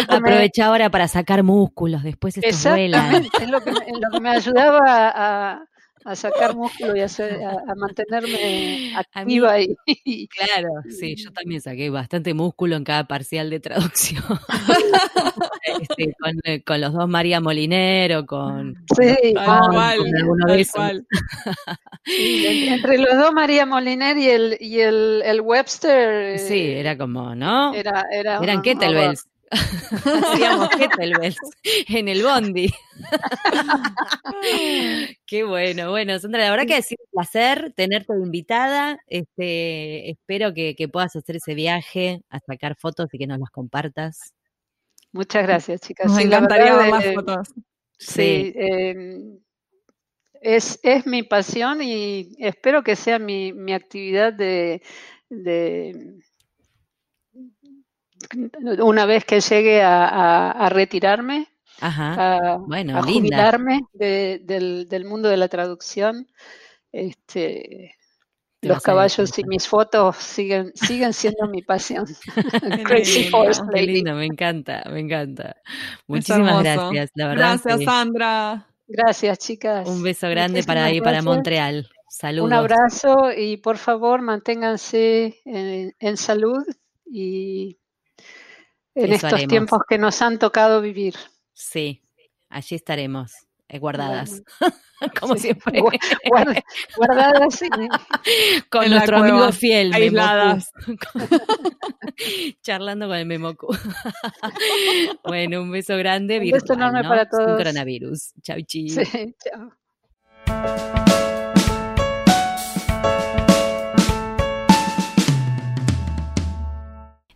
Aprovecha 0.09 0.67
ahora 0.67 0.91
para 0.91 1.09
sacar 1.09 1.43
músculos, 1.43 2.03
después 2.03 2.39
esto 2.39 2.71
vuela. 2.71 3.23
Es 3.41 3.49
lo 3.49 3.61
que, 3.61 3.71
lo 3.71 4.11
que 4.11 4.21
me 4.21 4.31
ayudaba 4.31 4.81
a, 5.15 5.65
a 6.05 6.15
sacar 6.15 6.55
músculo 6.55 6.95
y 6.95 7.01
a, 7.01 7.07
a, 7.07 7.75
mantenerme 7.77 8.95
activa. 8.97 9.59
y, 9.61 10.29
claro, 10.29 10.69
sí, 10.89 11.17
yo 11.17 11.33
también 11.33 11.63
saqué 11.63 11.91
bastante 11.91 12.35
músculo 12.35 12.77
en 12.77 12.85
cada 12.85 13.05
parcial 13.05 13.51
de 13.51 13.61
traducción. 13.61 14.23
Este, 15.81 16.15
eh, 16.45 16.63
con, 16.63 16.81
los 16.81 16.93
dos 16.93 17.09
María 17.09 17.41
Molinero, 17.41 18.27
con... 18.27 18.77
Sí, 18.97 19.35
con, 19.35 19.75
entre 22.07 22.99
los 22.99 23.17
dos 23.17 23.33
María 23.33 23.67
Moliner 23.67 24.17
y 24.19 24.29
el, 24.29 24.57
y 24.61 24.81
el, 24.81 25.23
el 25.25 25.41
Webster... 25.41 26.39
Sí, 26.39 26.55
eh, 26.55 26.81
era 26.81 26.99
como, 26.99 27.35
¿no? 27.35 27.75
Era, 27.75 28.05
era 28.13 28.39
Eran 28.39 28.63
kettlebells. 28.63 29.27
Hacíamos 29.51 30.69
kettlebells 30.71 31.37
en 31.89 32.09
el 32.09 32.23
bondi. 32.23 32.73
Qué 35.27 35.45
bueno, 35.45 35.91
bueno, 35.91 36.19
Sandra, 36.19 36.45
la 36.45 36.51
verdad 36.51 36.67
que 36.67 36.75
ha 36.75 36.83
sido 36.83 37.05
un 37.05 37.11
placer 37.11 37.73
tenerte 37.77 38.13
invitada. 38.15 38.99
Este, 39.07 40.11
espero 40.11 40.55
que, 40.55 40.75
puedas 40.93 41.15
hacer 41.17 41.37
ese 41.37 41.55
viaje 41.55 42.23
a 42.31 42.41
sacar 42.41 42.77
fotos 42.77 43.09
y 43.13 43.19
que 43.19 43.27
nos 43.27 43.39
las 43.39 43.51
compartas. 43.51 44.35
Muchas 45.13 45.45
gracias, 45.45 45.81
chicas. 45.81 46.07
Nos 46.07 46.19
encantaría 46.19 46.77
ver 46.77 46.91
más 46.91 47.05
fotos. 47.15 47.49
Sí. 47.99 48.53
Em, 48.57 49.39
es, 50.41 50.81
es, 50.83 51.07
mi 51.07 51.23
pasión 51.23 51.83
y 51.83 52.35
espero 52.39 52.83
que 52.83 52.97
sea 52.97 53.19
mi, 53.19 53.53
mi 53.53 53.73
actividad 53.73 54.33
de, 54.33 54.83
de 55.31 56.19
una 58.81 59.07
vez 59.07 59.25
que 59.25 59.41
llegue 59.41 59.83
a, 59.83 60.69
retirarme, 60.71 61.49
a, 61.81 62.59
bueno, 62.61 63.03
jubilarme 63.03 63.81
del, 63.93 65.05
mundo 65.07 65.29
de 65.29 65.37
la 65.37 65.49
traducción, 65.49 66.27
este, 66.93 67.97
los 68.65 68.83
caballos 68.83 69.39
y 69.39 69.45
mis 69.45 69.69
fotos 69.69 70.17
siguen, 70.17 70.73
siguen 70.75 71.13
siendo 71.13 71.47
mi 71.49 71.63
pasión. 71.63 72.07
Qué 72.89 73.83
lindo, 73.87 74.15
me 74.15 74.27
encanta, 74.27 74.83
me 74.91 75.01
encanta. 75.01 75.57
Muchísimas 76.07 76.63
gracias, 76.63 77.11
la 77.15 77.29
verdad. 77.29 77.61
Gracias, 77.63 77.85
Sandra. 77.85 78.67
Gracias, 78.87 79.39
chicas. 79.39 79.89
Un 79.89 80.03
beso 80.03 80.29
grande 80.29 80.63
para 80.63 80.85
ahí, 80.85 81.01
para 81.01 81.23
Montreal. 81.23 81.89
Saludos. 82.09 82.47
Un 82.47 82.53
abrazo 82.53 83.33
y 83.37 83.57
por 83.57 83.77
favor 83.77 84.23
manténganse 84.23 85.41
en 85.45 86.17
salud 86.17 86.65
y 87.05 87.79
en 88.95 89.13
estos 89.13 89.47
tiempos 89.47 89.81
que 89.89 89.99
nos 89.99 90.21
han 90.23 90.39
tocado 90.39 90.81
vivir. 90.81 91.15
Sí, 91.53 92.03
allí 92.49 92.77
estaremos, 92.77 93.33
guardadas, 93.79 94.43
como 95.21 95.37
siempre. 95.37 95.83
guardadas 96.97 97.61
con 98.71 98.91
nuestro 98.91 99.19
amigo 99.19 99.53
fiel, 99.53 99.93
aisladas. 99.95 100.73
Charlando 102.63 103.09
con 103.09 103.17
el 103.17 103.27
Memoku. 103.27 103.75
bueno, 105.25 105.63
un 105.63 105.71
beso 105.71 105.97
grande. 105.97 106.39
Un 106.39 106.51
beso 106.51 106.75
enorme 106.75 107.03
para 107.03 107.29
todos. 107.29 107.57
coronavirus. 107.57 108.35
Chau, 108.43 108.61
chi. 108.63 108.89
Sí, 108.91 109.35
chao. 109.43 109.73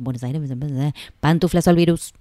Buenos 0.00 0.22
Aires, 0.22 0.42
pantuflas 1.20 1.68
al 1.68 1.76
virus. 1.76 2.12